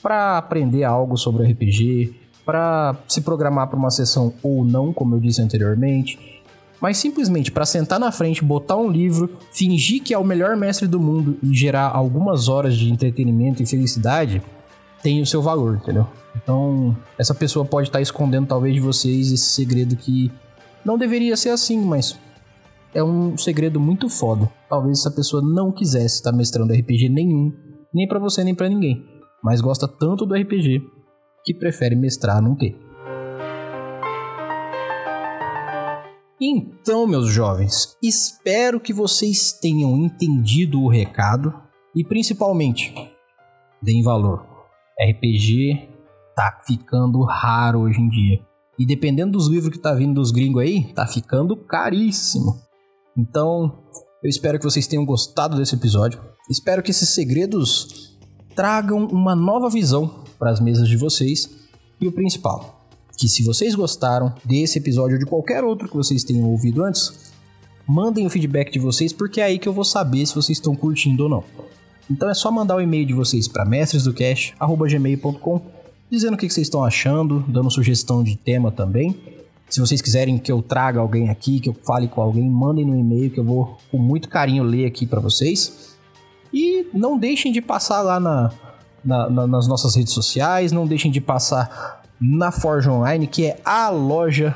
para 0.02 0.36
aprender 0.36 0.84
algo 0.84 1.16
sobre 1.16 1.46
RPG, 1.52 2.16
para 2.44 2.96
se 3.08 3.22
programar 3.22 3.68
para 3.68 3.78
uma 3.78 3.92
sessão 3.92 4.34
ou 4.42 4.66
não, 4.66 4.92
como 4.92 5.16
eu 5.16 5.20
disse 5.20 5.44
anteriormente, 5.44 6.42
mas 6.82 6.98
simplesmente 6.98 7.52
para 7.52 7.68
sentar 7.68 8.00
na 8.00 8.12
frente, 8.12 8.44
botar 8.44 8.78
um 8.78 8.90
livro, 8.90 9.38
fingir 9.52 10.02
que 10.02 10.12
é 10.12 10.18
o 10.18 10.24
melhor 10.24 10.58
mestre 10.58 10.88
do 10.88 11.00
mundo 11.00 11.38
e 11.44 11.56
gerar 11.56 11.90
algumas 11.90 12.50
horas 12.50 12.76
de 12.76 12.92
entretenimento 12.92 13.62
e 13.62 13.66
felicidade, 13.68 14.42
tem 15.04 15.22
o 15.22 15.26
seu 15.26 15.42
valor, 15.42 15.76
entendeu? 15.76 16.08
Então, 16.36 16.98
essa 17.16 17.36
pessoa 17.36 17.64
pode 17.64 17.90
estar 17.90 18.00
tá 18.00 18.02
escondendo 18.02 18.48
talvez 18.48 18.74
de 18.74 18.80
vocês 18.80 19.32
esse 19.32 19.46
segredo 19.46 19.96
que 19.96 20.32
não 20.84 20.98
deveria 20.98 21.38
ser 21.38 21.50
assim, 21.50 21.80
mas 21.80 22.18
é 22.98 23.04
um 23.04 23.38
segredo 23.38 23.80
muito 23.80 24.10
foda. 24.10 24.52
Talvez 24.68 25.00
essa 25.00 25.12
pessoa 25.12 25.40
não 25.40 25.72
quisesse 25.72 26.16
estar 26.16 26.32
mestrando 26.32 26.74
RPG 26.74 27.10
nenhum, 27.10 27.54
nem 27.94 28.08
para 28.08 28.18
você 28.18 28.44
nem 28.44 28.56
para 28.56 28.68
ninguém, 28.68 29.06
mas 29.44 29.62
gosta 29.62 29.88
tanto 29.88 30.26
do 30.26 30.34
RPG 30.34 30.82
que 31.46 31.54
prefere 31.54 31.96
mestrar 31.96 32.42
num 32.42 32.56
T. 32.56 32.76
Então, 36.42 37.06
meus 37.06 37.28
jovens, 37.28 37.96
espero 38.02 38.80
que 38.80 38.94
vocês 38.94 39.54
tenham 39.54 39.96
entendido 39.98 40.82
o 40.82 40.90
recado 40.90 41.54
e 41.96 42.04
principalmente 42.04 42.96
deem 43.80 44.02
valor. 44.02 44.44
RPG 45.00 45.88
tá 46.36 46.62
ficando 46.66 47.24
raro 47.24 47.82
hoje 47.82 48.02
em 48.02 48.10
dia. 48.10 48.40
E 48.80 48.88
dependendo 48.88 49.34
dos 49.34 49.48
livros 49.48 49.72
que 49.72 49.82
tá 49.82 49.94
vindo 49.94 50.16
dos 50.16 50.32
gringos 50.32 50.64
aí, 50.64 50.94
tá 50.94 51.06
ficando 51.06 51.56
caríssimo. 51.56 52.67
Então, 53.18 53.80
eu 54.24 54.30
espero 54.30 54.60
que 54.60 54.66
vocês 54.66 54.86
tenham 54.86 55.06
gostado 55.06 55.58
desse 55.58 55.74
episódio. 55.76 56.20
Espero 56.50 56.84
que 56.84 56.92
esses 56.92 57.10
segredos 57.10 58.18
tragam 58.56 59.06
uma 59.08 59.36
nova 59.36 59.70
visão 59.70 60.24
para 60.38 60.52
as 60.52 60.60
mesas 60.60 60.88
de 60.88 60.98
vocês. 60.98 61.50
E 62.00 62.08
o 62.08 62.12
principal, 62.12 62.88
que 63.18 63.28
se 63.28 63.44
vocês 63.44 63.74
gostaram 63.74 64.34
desse 64.46 64.78
episódio 64.78 65.16
ou 65.16 65.20
de 65.20 65.26
qualquer 65.26 65.64
outro 65.64 65.90
que 65.90 65.96
vocês 65.96 66.24
tenham 66.24 66.48
ouvido 66.48 66.84
antes, 66.84 67.34
mandem 67.88 68.28
o 68.28 68.30
feedback 68.30 68.72
de 68.72 68.78
vocês, 68.80 69.12
porque 69.12 69.42
é 69.42 69.46
aí 69.46 69.58
que 69.58 69.68
eu 69.68 69.74
vou 69.74 69.84
saber 69.84 70.26
se 70.26 70.36
vocês 70.36 70.60
estão 70.60 70.76
curtindo 70.76 71.24
ou 71.24 71.30
não. 71.30 71.44
Então 72.10 72.30
é 72.30 72.34
só 72.34 72.52
mandar 72.52 72.76
o 72.76 72.82
e-mail 72.82 73.06
de 73.06 73.14
vocês 73.14 73.48
para 73.48 73.66
mestresdocast.gmail.com 73.66 75.62
dizendo 76.10 76.36
o 76.36 76.38
que 76.38 76.50
vocês 76.50 76.68
estão 76.68 76.84
achando, 76.84 77.44
dando 77.48 77.70
sugestão 77.70 78.24
de 78.24 78.38
tema 78.38 78.72
também. 78.72 79.37
Se 79.70 79.80
vocês 79.80 80.02
quiserem 80.02 80.38
que 80.38 80.52
eu 80.52 80.62
traga 80.62 81.00
alguém 81.00 81.30
aqui, 81.30 81.60
que 81.60 81.70
eu 81.70 81.74
fale 81.74 82.08
com 82.08 82.22
alguém, 82.22 82.50
mandem 82.50 82.86
no 82.86 82.98
e-mail 82.98 83.30
que 83.30 83.40
eu 83.40 83.44
vou 83.44 83.78
com 83.92 83.98
muito 83.98 84.30
carinho 84.30 84.64
ler 84.64 84.86
aqui 84.86 85.06
para 85.06 85.20
vocês. 85.20 85.98
E 86.54 86.88
não 86.94 87.18
deixem 87.18 87.52
de 87.52 87.62
passar 87.62 88.02
lá 88.02 88.20
na, 88.20 88.52
na, 89.04 89.30
na, 89.30 89.48
nas 89.48 89.68
nossas 89.68 89.96
redes 89.96 90.14
sociais, 90.14 90.72
não 90.72 90.88
deixem 90.88 91.12
de 91.12 91.20
passar 91.20 92.02
na 92.20 92.52
Forge 92.52 92.90
Online, 92.90 93.28
que 93.28 93.46
é 93.46 93.60
a 93.64 93.90
loja 93.90 94.56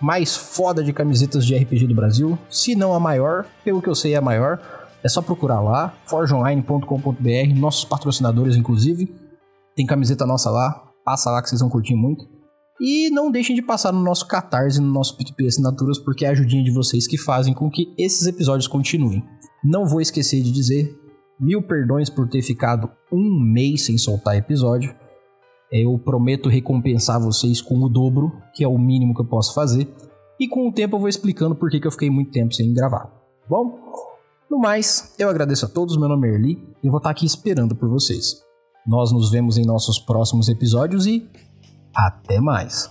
mais 0.00 0.36
foda 0.36 0.82
de 0.82 0.92
camisetas 0.92 1.44
de 1.44 1.56
RPG 1.56 1.86
do 1.86 1.94
Brasil, 1.94 2.38
se 2.48 2.74
não 2.74 2.94
a 2.94 3.00
maior, 3.00 3.46
pelo 3.64 3.82
que 3.82 3.88
eu 3.88 3.94
sei 3.94 4.14
é 4.14 4.16
a 4.16 4.22
maior. 4.22 4.60
É 5.02 5.08
só 5.08 5.22
procurar 5.22 5.60
lá, 5.60 5.94
forgeonline.com.br, 6.04 7.54
nossos 7.56 7.86
patrocinadores 7.86 8.56
inclusive. 8.56 9.14
Tem 9.74 9.86
camiseta 9.86 10.26
nossa 10.26 10.50
lá, 10.50 10.90
passa 11.02 11.30
lá 11.30 11.42
que 11.42 11.48
vocês 11.48 11.60
vão 11.60 11.70
curtir 11.70 11.94
muito. 11.94 12.28
E 12.80 13.10
não 13.10 13.30
deixem 13.30 13.54
de 13.54 13.60
passar 13.60 13.92
no 13.92 14.02
nosso 14.02 14.26
Catarse, 14.26 14.80
no 14.80 14.90
nosso 14.90 15.14
PicPay 15.16 15.48
Assinaturas, 15.48 15.98
porque 15.98 16.24
é 16.24 16.28
a 16.28 16.32
ajudinha 16.32 16.64
de 16.64 16.72
vocês 16.72 17.06
que 17.06 17.18
fazem 17.18 17.52
com 17.52 17.70
que 17.70 17.92
esses 17.98 18.26
episódios 18.26 18.66
continuem. 18.66 19.22
Não 19.62 19.86
vou 19.86 20.00
esquecer 20.00 20.42
de 20.42 20.50
dizer, 20.50 20.98
mil 21.38 21.62
perdões 21.62 22.08
por 22.08 22.26
ter 22.26 22.40
ficado 22.40 22.90
um 23.12 23.38
mês 23.38 23.84
sem 23.84 23.98
soltar 23.98 24.36
episódio. 24.36 24.94
Eu 25.70 25.98
prometo 25.98 26.48
recompensar 26.48 27.20
vocês 27.20 27.60
com 27.60 27.78
o 27.80 27.88
dobro, 27.88 28.32
que 28.54 28.64
é 28.64 28.68
o 28.68 28.78
mínimo 28.78 29.14
que 29.14 29.20
eu 29.20 29.28
posso 29.28 29.52
fazer. 29.52 29.86
E 30.38 30.48
com 30.48 30.66
o 30.66 30.72
tempo 30.72 30.96
eu 30.96 31.00
vou 31.00 31.08
explicando 31.08 31.54
por 31.54 31.70
que 31.70 31.86
eu 31.86 31.92
fiquei 31.92 32.08
muito 32.08 32.30
tempo 32.30 32.54
sem 32.54 32.72
gravar. 32.72 33.12
Bom, 33.46 33.78
no 34.50 34.58
mais, 34.58 35.14
eu 35.18 35.28
agradeço 35.28 35.66
a 35.66 35.68
todos, 35.68 35.98
meu 35.98 36.08
nome 36.08 36.28
é 36.28 36.34
Erli 36.34 36.52
e 36.82 36.86
eu 36.86 36.90
vou 36.90 36.98
estar 36.98 37.10
aqui 37.10 37.26
esperando 37.26 37.76
por 37.76 37.90
vocês. 37.90 38.42
Nós 38.86 39.12
nos 39.12 39.30
vemos 39.30 39.58
em 39.58 39.66
nossos 39.66 39.98
próximos 39.98 40.48
episódios 40.48 41.06
e 41.06 41.28
até 41.94 42.40
mais! 42.40 42.90